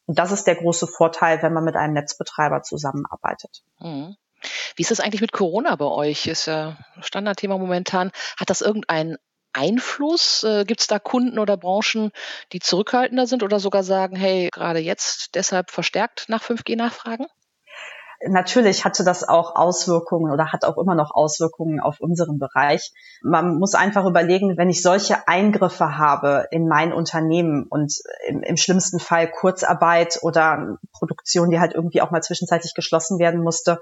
Und 0.06 0.20
das 0.20 0.32
ist 0.32 0.48
der 0.48 0.56
große 0.56 0.88
Vorteil, 0.88 1.42
wenn 1.42 1.54
man 1.54 1.64
mit 1.64 1.76
einem 1.76 1.94
Netzbetreiber 1.94 2.62
zusammenarbeitet. 2.62 3.64
Mhm. 3.80 4.16
Wie 4.76 4.82
ist 4.82 4.92
das 4.92 5.00
eigentlich 5.00 5.22
mit 5.22 5.32
Corona 5.32 5.76
bei 5.76 5.86
euch? 5.86 6.28
Ist 6.28 6.48
ja 6.48 6.78
Standardthema 7.00 7.58
momentan. 7.58 8.12
Hat 8.38 8.50
das 8.50 8.62
irgendeinen 8.62 9.18
Einfluss? 9.54 10.44
Äh, 10.44 10.66
Gibt 10.66 10.82
es 10.82 10.88
da 10.88 11.00
Kunden 11.00 11.40
oder 11.40 11.56
Branchen, 11.58 12.12
die 12.52 12.60
zurückhaltender 12.60 13.28
sind 13.28 13.44
oder 13.44 13.60
sogar 13.60 13.84
sagen, 13.84 14.16
hey, 14.16 14.50
gerade 14.52 14.80
jetzt 14.80 15.36
deshalb 15.36 15.72
verstärkt 15.72 16.26
nach 16.28 16.44
5G 16.44 16.76
nachfragen? 16.76 17.28
Natürlich 18.28 18.86
hatte 18.86 19.04
das 19.04 19.28
auch 19.28 19.56
Auswirkungen 19.56 20.32
oder 20.32 20.52
hat 20.52 20.66
auch 20.66 20.78
immer 20.78 20.96
noch 20.96 21.12
Auswirkungen 21.12 21.80
auf 21.80 22.00
unseren 22.00 22.40
Bereich. 22.40 22.92
Man 23.22 23.58
muss 23.58 23.76
einfach 23.76 24.06
überlegen, 24.06 24.58
wenn 24.58 24.70
ich 24.70 24.82
solche 24.82 25.28
Eingriffe 25.28 25.98
habe 25.98 26.48
in 26.52 26.68
mein 26.68 26.94
Unternehmen 26.94 27.66
und 27.70 27.94
im, 28.28 28.42
im 28.42 28.58
schlimmsten 28.58 29.00
Fall 29.00 29.30
Kurzarbeit 29.30 30.20
oder 30.22 30.78
Produktion, 30.92 31.50
die 31.50 31.60
halt 31.60 31.74
irgendwie 31.74 32.02
auch 32.02 32.12
mal 32.12 32.22
zwischenzeitlich 32.22 32.74
geschlossen 32.74 33.20
werden 33.20 33.42
musste, 33.42 33.80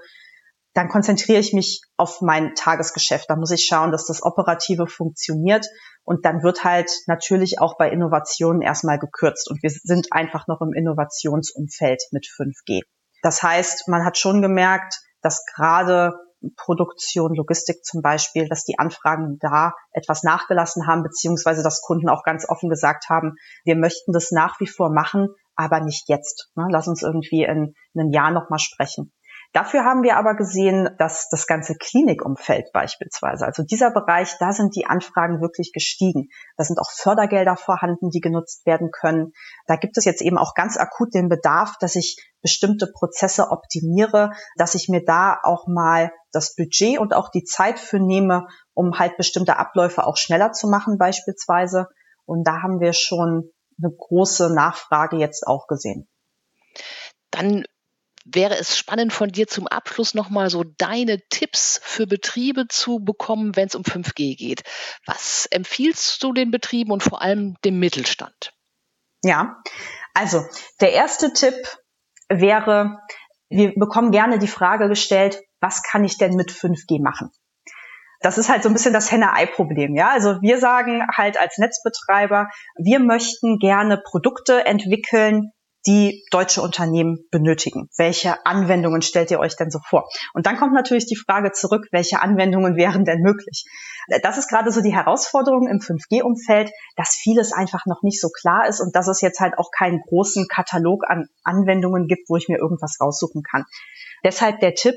dann 0.74 0.88
konzentriere 0.88 1.38
ich 1.38 1.52
mich 1.52 1.82
auf 1.96 2.20
mein 2.22 2.54
Tagesgeschäft. 2.54 3.28
Da 3.28 3.36
muss 3.36 3.50
ich 3.50 3.66
schauen, 3.66 3.92
dass 3.92 4.06
das 4.06 4.22
Operative 4.22 4.86
funktioniert. 4.86 5.66
Und 6.04 6.24
dann 6.24 6.42
wird 6.42 6.64
halt 6.64 6.90
natürlich 7.06 7.60
auch 7.60 7.76
bei 7.76 7.90
Innovationen 7.90 8.62
erstmal 8.62 8.98
gekürzt. 8.98 9.50
Und 9.50 9.62
wir 9.62 9.70
sind 9.70 10.08
einfach 10.12 10.48
noch 10.48 10.60
im 10.62 10.72
Innovationsumfeld 10.72 12.02
mit 12.10 12.26
5G. 12.26 12.82
Das 13.22 13.42
heißt, 13.42 13.88
man 13.88 14.04
hat 14.04 14.18
schon 14.18 14.42
gemerkt, 14.42 15.00
dass 15.22 15.44
gerade 15.54 16.12
Produktion, 16.56 17.34
Logistik 17.34 17.84
zum 17.84 18.02
Beispiel, 18.02 18.48
dass 18.48 18.64
die 18.64 18.78
Anfragen 18.78 19.38
da 19.40 19.74
etwas 19.92 20.24
nachgelassen 20.24 20.86
haben, 20.86 21.02
beziehungsweise 21.02 21.62
dass 21.62 21.82
Kunden 21.82 22.08
auch 22.08 22.24
ganz 22.24 22.48
offen 22.48 22.68
gesagt 22.68 23.08
haben, 23.08 23.34
wir 23.64 23.76
möchten 23.76 24.12
das 24.12 24.32
nach 24.32 24.58
wie 24.60 24.66
vor 24.66 24.90
machen, 24.92 25.28
aber 25.54 25.80
nicht 25.80 26.08
jetzt. 26.08 26.50
Ne? 26.56 26.66
Lass 26.70 26.88
uns 26.88 27.02
irgendwie 27.02 27.44
in, 27.44 27.74
in 27.94 28.00
einem 28.00 28.10
Jahr 28.10 28.32
nochmal 28.32 28.58
sprechen. 28.58 29.12
Dafür 29.52 29.84
haben 29.84 30.02
wir 30.02 30.16
aber 30.16 30.34
gesehen, 30.34 30.88
dass 30.98 31.28
das 31.28 31.46
ganze 31.46 31.74
Klinikumfeld 31.74 32.72
beispielsweise, 32.72 33.44
also 33.44 33.62
dieser 33.62 33.90
Bereich, 33.90 34.36
da 34.38 34.52
sind 34.52 34.74
die 34.74 34.86
Anfragen 34.86 35.42
wirklich 35.42 35.72
gestiegen. 35.72 36.28
Da 36.56 36.64
sind 36.64 36.78
auch 36.78 36.90
Fördergelder 36.90 37.56
vorhanden, 37.56 38.08
die 38.08 38.20
genutzt 38.20 38.64
werden 38.64 38.90
können. 38.90 39.32
Da 39.66 39.76
gibt 39.76 39.98
es 39.98 40.06
jetzt 40.06 40.22
eben 40.22 40.38
auch 40.38 40.54
ganz 40.54 40.78
akut 40.78 41.12
den 41.12 41.28
Bedarf, 41.28 41.76
dass 41.80 41.96
ich 41.96 42.16
bestimmte 42.40 42.86
Prozesse 42.86 43.50
optimiere, 43.50 44.32
dass 44.56 44.74
ich 44.74 44.88
mir 44.88 45.04
da 45.04 45.38
auch 45.42 45.66
mal 45.66 46.12
das 46.32 46.54
Budget 46.54 46.98
und 46.98 47.12
auch 47.12 47.30
die 47.30 47.44
Zeit 47.44 47.78
für 47.78 48.00
nehme, 48.00 48.46
um 48.72 48.98
halt 48.98 49.18
bestimmte 49.18 49.58
Abläufe 49.58 50.06
auch 50.06 50.16
schneller 50.16 50.52
zu 50.52 50.66
machen 50.66 50.96
beispielsweise. 50.96 51.88
Und 52.24 52.44
da 52.48 52.62
haben 52.62 52.80
wir 52.80 52.94
schon 52.94 53.50
eine 53.76 53.92
große 53.94 54.54
Nachfrage 54.54 55.16
jetzt 55.16 55.46
auch 55.46 55.66
gesehen. 55.66 56.08
Dann 57.30 57.64
wäre 58.24 58.56
es 58.56 58.76
spannend 58.76 59.12
von 59.12 59.30
dir 59.30 59.46
zum 59.46 59.66
Abschluss 59.66 60.14
nochmal 60.14 60.50
so 60.50 60.64
deine 60.64 61.18
Tipps 61.28 61.80
für 61.82 62.06
Betriebe 62.06 62.66
zu 62.68 63.00
bekommen, 63.00 63.56
wenn 63.56 63.68
es 63.68 63.74
um 63.74 63.82
5G 63.82 64.36
geht. 64.36 64.62
Was 65.06 65.46
empfiehlst 65.46 66.22
du 66.22 66.32
den 66.32 66.50
Betrieben 66.50 66.92
und 66.92 67.02
vor 67.02 67.22
allem 67.22 67.56
dem 67.64 67.78
Mittelstand? 67.78 68.52
Ja, 69.22 69.62
also 70.14 70.44
der 70.80 70.92
erste 70.92 71.32
Tipp 71.32 71.54
wäre, 72.28 72.98
wir 73.48 73.72
bekommen 73.74 74.10
gerne 74.10 74.38
die 74.38 74.48
Frage 74.48 74.88
gestellt, 74.88 75.40
was 75.60 75.82
kann 75.82 76.04
ich 76.04 76.18
denn 76.18 76.34
mit 76.34 76.50
5G 76.50 77.02
machen? 77.02 77.30
Das 78.20 78.38
ist 78.38 78.48
halt 78.48 78.62
so 78.62 78.68
ein 78.68 78.72
bisschen 78.72 78.92
das 78.92 79.10
Henne-Ei-Problem, 79.10 79.96
ja. 79.96 80.10
Also 80.10 80.40
wir 80.42 80.58
sagen 80.58 81.04
halt 81.16 81.38
als 81.38 81.58
Netzbetreiber, 81.58 82.48
wir 82.76 83.00
möchten 83.00 83.58
gerne 83.58 83.98
Produkte 83.98 84.64
entwickeln, 84.64 85.52
die 85.86 86.24
deutsche 86.30 86.62
Unternehmen 86.62 87.26
benötigen. 87.30 87.88
Welche 87.96 88.46
Anwendungen 88.46 89.02
stellt 89.02 89.30
ihr 89.30 89.40
euch 89.40 89.56
denn 89.56 89.70
so 89.70 89.80
vor? 89.88 90.08
Und 90.32 90.46
dann 90.46 90.56
kommt 90.56 90.74
natürlich 90.74 91.06
die 91.06 91.16
Frage 91.16 91.52
zurück, 91.52 91.88
welche 91.90 92.20
Anwendungen 92.20 92.76
wären 92.76 93.04
denn 93.04 93.20
möglich? 93.20 93.64
Das 94.22 94.38
ist 94.38 94.48
gerade 94.48 94.70
so 94.70 94.80
die 94.80 94.94
Herausforderung 94.94 95.68
im 95.68 95.78
5G-Umfeld, 95.78 96.70
dass 96.96 97.16
vieles 97.16 97.52
einfach 97.52 97.86
noch 97.86 98.02
nicht 98.02 98.20
so 98.20 98.28
klar 98.28 98.68
ist 98.68 98.80
und 98.80 98.94
dass 98.94 99.08
es 99.08 99.20
jetzt 99.20 99.40
halt 99.40 99.58
auch 99.58 99.70
keinen 99.76 100.00
großen 100.00 100.46
Katalog 100.48 101.02
an 101.08 101.28
Anwendungen 101.44 102.06
gibt, 102.06 102.28
wo 102.28 102.36
ich 102.36 102.48
mir 102.48 102.58
irgendwas 102.58 102.98
raussuchen 103.00 103.42
kann. 103.42 103.64
Deshalb 104.24 104.60
der 104.60 104.74
Tipp, 104.74 104.96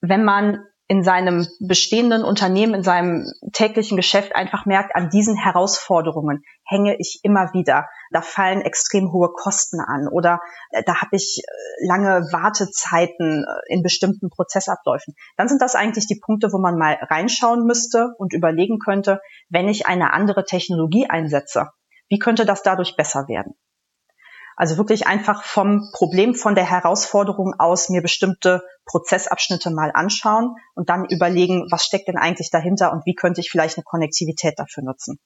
wenn 0.00 0.24
man 0.24 0.64
in 0.88 1.04
seinem 1.04 1.46
bestehenden 1.60 2.24
Unternehmen, 2.24 2.74
in 2.74 2.82
seinem 2.82 3.30
täglichen 3.52 3.96
Geschäft 3.96 4.34
einfach 4.34 4.64
merkt, 4.64 4.96
an 4.96 5.10
diesen 5.10 5.36
Herausforderungen 5.36 6.42
hänge 6.64 6.96
ich 6.98 7.20
immer 7.22 7.52
wieder. 7.52 7.86
Da 8.10 8.22
fallen 8.22 8.62
extrem 8.62 9.12
hohe 9.12 9.28
Kosten 9.30 9.80
an 9.80 10.08
oder 10.08 10.40
äh, 10.70 10.82
da 10.84 11.02
habe 11.02 11.14
ich 11.14 11.42
äh, 11.44 11.86
lange 11.86 12.26
Wartezeiten 12.32 13.44
äh, 13.44 13.74
in 13.74 13.82
bestimmten 13.82 14.30
Prozessabläufen. 14.30 15.14
Dann 15.36 15.48
sind 15.48 15.60
das 15.60 15.74
eigentlich 15.74 16.06
die 16.06 16.20
Punkte, 16.24 16.52
wo 16.52 16.58
man 16.58 16.78
mal 16.78 16.98
reinschauen 17.02 17.66
müsste 17.66 18.14
und 18.16 18.32
überlegen 18.32 18.78
könnte, 18.78 19.20
wenn 19.50 19.68
ich 19.68 19.86
eine 19.86 20.14
andere 20.14 20.46
Technologie 20.46 21.06
einsetze, 21.06 21.68
wie 22.08 22.18
könnte 22.18 22.46
das 22.46 22.62
dadurch 22.62 22.96
besser 22.96 23.28
werden? 23.28 23.54
Also 24.58 24.76
wirklich 24.76 25.06
einfach 25.06 25.44
vom 25.44 25.88
Problem, 25.92 26.34
von 26.34 26.56
der 26.56 26.68
Herausforderung 26.68 27.54
aus 27.60 27.90
mir 27.90 28.02
bestimmte 28.02 28.64
Prozessabschnitte 28.86 29.70
mal 29.70 29.92
anschauen 29.94 30.56
und 30.74 30.88
dann 30.88 31.04
überlegen, 31.04 31.68
was 31.70 31.84
steckt 31.84 32.08
denn 32.08 32.16
eigentlich 32.16 32.50
dahinter 32.50 32.90
und 32.90 33.06
wie 33.06 33.14
könnte 33.14 33.40
ich 33.40 33.50
vielleicht 33.52 33.78
eine 33.78 33.84
Konnektivität 33.84 34.58
dafür 34.58 34.82
nutzen. 34.82 35.20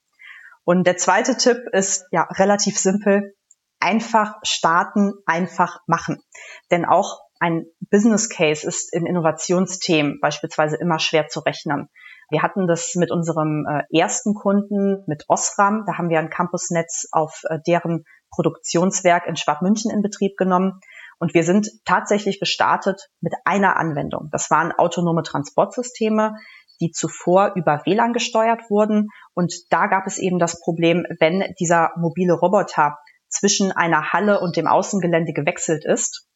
Und 0.65 0.87
der 0.87 0.99
zweite 0.99 1.39
Tipp 1.39 1.57
ist 1.73 2.05
ja 2.11 2.25
relativ 2.25 2.79
simpel. 2.79 3.35
Einfach 3.81 4.35
starten, 4.43 5.15
einfach 5.25 5.81
machen. 5.87 6.23
Denn 6.71 6.85
auch 6.85 7.23
ein 7.41 7.65
Business 7.91 8.29
Case 8.29 8.67
ist 8.67 8.93
in 8.93 9.07
Innovationsthemen 9.07 10.21
beispielsweise 10.21 10.77
immer 10.77 10.99
schwer 10.99 11.29
zu 11.29 11.41
rechnen. 11.41 11.89
Wir 12.29 12.43
hatten 12.43 12.67
das 12.67 12.97
mit 12.97 13.11
unserem 13.11 13.67
äh, 13.67 13.99
ersten 13.99 14.35
Kunden, 14.35 15.05
mit 15.07 15.25
Osram. 15.29 15.85
Da 15.87 15.97
haben 15.97 16.11
wir 16.11 16.19
ein 16.19 16.31
Campusnetz 16.31 17.09
auf 17.13 17.45
äh, 17.49 17.59
deren 17.67 18.05
Produktionswerk 18.33 19.27
in 19.27 19.37
Schwabmünchen 19.37 19.91
in 19.91 20.03
Betrieb 20.03 20.37
genommen. 20.37 20.81
Und 21.19 21.35
wir 21.35 21.45
sind 21.45 21.69
tatsächlich 21.85 22.41
gestartet 22.41 23.09
mit 23.21 23.35
einer 23.45 23.77
Anwendung. 23.77 24.29
Das 24.33 24.51
waren 24.51 24.73
autonome 24.73 25.23
Transportsysteme, 25.23 26.35
die 26.81 26.91
zuvor 26.91 27.53
über 27.55 27.83
WLAN 27.85 28.13
gesteuert 28.13 28.63
wurden. 28.69 29.09
Und 29.35 29.55
da 29.71 29.87
gab 29.87 30.07
es 30.07 30.19
eben 30.19 30.39
das 30.39 30.61
Problem, 30.61 31.07
wenn 31.21 31.55
dieser 31.61 31.93
mobile 31.97 32.33
Roboter 32.33 32.99
zwischen 33.29 33.71
einer 33.71 34.13
Halle 34.13 34.41
und 34.41 34.57
dem 34.57 34.67
Außengelände 34.67 35.33
gewechselt 35.33 35.85
ist 35.85 36.27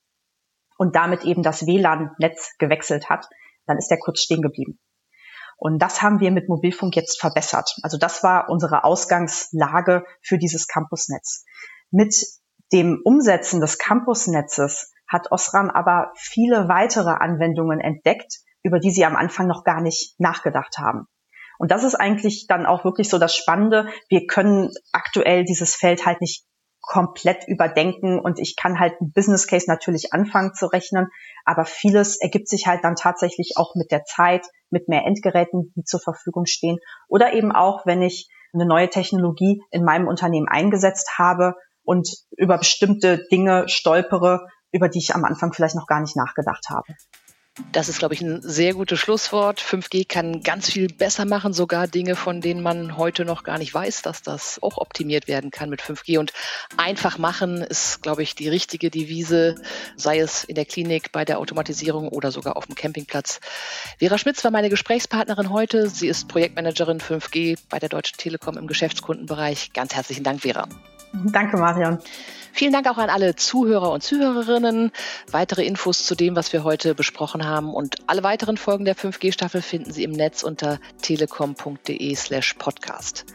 und 0.79 0.95
damit 0.95 1.25
eben 1.25 1.43
das 1.43 1.67
WLAN-Netz 1.67 2.57
gewechselt 2.59 3.11
hat, 3.11 3.29
dann 3.67 3.79
ist 3.79 3.91
er 3.91 3.99
kurz 3.99 4.21
stehen 4.21 4.43
geblieben. 4.43 4.79
Und 5.59 5.81
das 5.81 6.03
haben 6.03 6.21
wir 6.21 6.31
mit 6.31 6.49
Mobilfunk 6.49 6.97
jetzt 6.97 7.19
verbessert. 7.19 7.75
Also 7.83 7.97
das 7.99 8.23
war 8.23 8.51
unsere 8.51 8.85
Ausgangslage 8.85 10.05
für 10.23 10.39
dieses 10.39 10.69
Campusnetz. 10.69 11.45
Mit 11.91 12.15
dem 12.73 13.01
Umsetzen 13.05 13.61
des 13.61 13.79
Campusnetzes 13.79 14.93
hat 15.09 15.31
Osram 15.31 15.71
aber 15.71 16.13
viele 16.17 16.69
weitere 16.69 17.11
Anwendungen 17.11 17.81
entdeckt, 17.81 18.41
über 18.63 18.81
die 18.81 18.91
sie 18.91 19.05
am 19.05 19.17
Anfang 19.17 19.47
noch 19.47 19.63
gar 19.65 19.81
nicht 19.81 20.15
nachgedacht 20.19 20.79
haben. 20.79 21.07
Und 21.59 21.71
das 21.71 21.85
ist 21.85 21.95
eigentlich 21.95 22.47
dann 22.49 22.67
auch 22.67 22.85
wirklich 22.85 23.09
so 23.09 23.19
das 23.19 23.35
Spannende. 23.35 23.89
Wir 24.09 24.27
können 24.27 24.71
aktuell 24.93 25.45
dieses 25.45 25.75
Feld 25.75 26.05
halt 26.05 26.21
nicht 26.21 26.45
komplett 26.87 27.49
überdenken 27.49 28.21
und 28.21 28.39
ich 28.39 28.55
kann 28.57 28.79
halt 28.79 29.01
ein 29.01 29.11
Business 29.13 29.49
Case 29.49 29.67
natürlich 29.69 30.13
anfangen 30.13 30.55
zu 30.55 30.67
rechnen, 30.67 31.09
aber 31.45 31.65
vieles 31.65 32.21
ergibt 32.21 32.49
sich 32.49 32.67
halt 32.67 32.85
dann 32.85 32.95
tatsächlich 32.95 33.55
auch 33.57 33.75
mit 33.75 33.91
der 33.91 34.05
Zeit, 34.05 34.47
mit 34.71 34.89
mehr 34.89 35.05
Endgeräten, 35.05 35.73
die 35.75 35.83
zur 35.83 36.01
Verfügung 36.01 36.47
stehen 36.47 36.79
oder 37.09 37.33
eben 37.33 37.51
auch, 37.51 37.87
wenn 37.87 38.03
ich 38.03 38.29
eine 38.53 38.67
neue 38.67 38.89
Technologie 38.89 39.63
in 39.71 39.85
meinem 39.85 40.07
Unternehmen 40.07 40.49
eingesetzt 40.49 41.19
habe 41.19 41.57
und 41.87 42.09
über 42.37 42.59
bestimmte 42.59 43.25
Dinge 43.31 43.69
stolpere, 43.69 44.47
über 44.73 44.89
die 44.89 44.99
ich 44.99 45.15
am 45.15 45.25
Anfang 45.25 45.53
vielleicht 45.53 45.77
noch 45.77 45.87
gar 45.87 46.01
nicht 46.01 46.17
nachgedacht 46.17 46.67
habe. 46.69 46.93
Das 47.73 47.89
ist, 47.89 47.99
glaube 47.99 48.13
ich, 48.13 48.21
ein 48.21 48.43
sehr 48.43 48.75
gutes 48.75 48.99
Schlusswort. 48.99 49.63
5G 49.63 50.07
kann 50.07 50.43
ganz 50.43 50.71
viel 50.71 50.89
besser 50.89 51.25
machen, 51.25 51.55
sogar 51.55 51.89
Dinge, 51.89 52.15
von 52.15 52.43
denen 52.43 52.63
man 52.63 52.99
heute 52.99 53.25
noch 53.25 53.45
gar 53.45 53.57
nicht 53.57 53.73
weiß, 53.73 54.03
dass 54.03 54.21
das 54.21 54.63
auch 54.63 54.77
optimiert 54.77 55.27
werden 55.27 55.51
kann 55.51 55.71
mit 55.71 55.81
5G. 55.81 56.19
Und 56.19 56.35
einfach 56.77 57.17
machen 57.17 57.63
ist, 57.63 58.03
glaube 58.03 58.23
ich, 58.23 58.35
die 58.35 58.51
richtige 58.51 58.91
Devise, 58.91 59.55
sei 59.97 60.19
es 60.19 60.45
in 60.45 60.55
der 60.55 60.67
Klinik, 60.67 61.13
bei 61.13 61.25
der 61.25 61.39
Automatisierung 61.39 62.09
oder 62.09 62.31
sogar 62.31 62.59
auf 62.59 62.67
dem 62.67 62.75
Campingplatz. 62.75 63.41
Vera 63.99 64.19
Schmitz 64.19 64.45
war 64.45 64.51
meine 64.51 64.69
Gesprächspartnerin 64.69 65.49
heute. 65.49 65.89
Sie 65.89 66.09
ist 66.09 66.29
Projektmanagerin 66.29 67.01
5G 67.01 67.59
bei 67.71 67.79
der 67.79 67.89
Deutschen 67.89 68.19
Telekom 68.19 68.59
im 68.59 68.67
Geschäftskundenbereich. 68.67 69.73
Ganz 69.73 69.95
herzlichen 69.95 70.25
Dank, 70.25 70.43
Vera. 70.43 70.69
Danke, 71.25 71.57
Marion. 71.57 71.99
Vielen 72.53 72.73
Dank 72.73 72.89
auch 72.89 72.97
an 72.97 73.11
alle 73.11 73.37
Zuhörer 73.37 73.91
und 73.91 74.03
Zuhörerinnen. 74.03 74.91
Weitere 75.31 75.67
Infos 75.67 76.07
zu 76.07 76.15
dem, 76.15 76.37
was 76.37 76.55
wir 76.55 76.65
heute 76.65 76.95
besprochen 76.95 77.45
haben 77.45 77.75
und 77.75 77.97
alle 78.07 78.23
weiteren 78.23 78.57
Folgen 78.57 78.87
der 78.87 78.97
5G-Staffel 78.97 79.61
finden 79.61 79.93
Sie 79.93 80.05
im 80.05 80.13
Netz 80.13 80.43
unter 80.43 80.79
telekom.de 81.03 82.15
slash 82.15 82.55
podcast. 82.55 83.27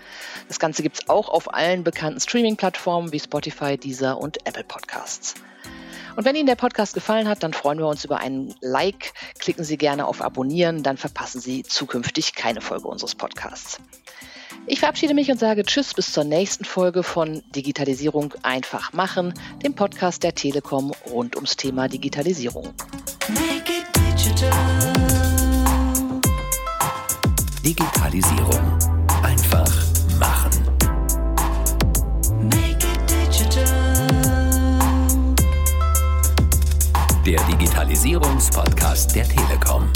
Das 0.47 0.59
Ganze 0.59 0.81
gibt 0.81 1.01
es 1.01 1.09
auch 1.09 1.29
auf 1.29 1.53
allen 1.53 1.83
bekannten 1.83 2.19
Streaming-Plattformen 2.19 3.13
wie 3.13 3.19
Spotify, 3.19 3.77
Deezer 3.77 4.17
und 4.17 4.45
Apple 4.47 4.63
Podcasts. 4.63 5.35
Und 6.15 6.25
wenn 6.25 6.35
Ihnen 6.35 6.47
der 6.47 6.55
Podcast 6.55 6.93
gefallen 6.93 7.27
hat, 7.27 7.43
dann 7.43 7.53
freuen 7.53 7.77
wir 7.77 7.87
uns 7.87 8.03
über 8.03 8.17
einen 8.17 8.55
Like. 8.59 9.13
Klicken 9.39 9.63
Sie 9.63 9.77
gerne 9.77 10.07
auf 10.07 10.21
Abonnieren, 10.21 10.83
dann 10.83 10.97
verpassen 10.97 11.39
Sie 11.39 11.63
zukünftig 11.63 12.33
keine 12.33 12.61
Folge 12.61 12.87
unseres 12.87 13.15
Podcasts. 13.15 13.79
Ich 14.67 14.79
verabschiede 14.79 15.13
mich 15.13 15.31
und 15.31 15.39
sage 15.39 15.63
Tschüss 15.63 15.93
bis 15.93 16.11
zur 16.13 16.23
nächsten 16.23 16.65
Folge 16.65 17.03
von 17.03 17.41
Digitalisierung 17.55 18.33
einfach 18.43 18.93
machen, 18.93 19.33
dem 19.63 19.73
Podcast 19.73 20.23
der 20.23 20.35
Telekom 20.35 20.91
rund 21.09 21.35
ums 21.35 21.57
Thema 21.57 21.87
Digitalisierung. 21.87 22.69
Digitalisierung 27.63 28.79
einfach 29.23 29.71
machen. 30.19 30.51
Der 37.25 37.39
Digitalisierungspodcast 37.43 39.15
der 39.15 39.27
Telekom. 39.27 39.91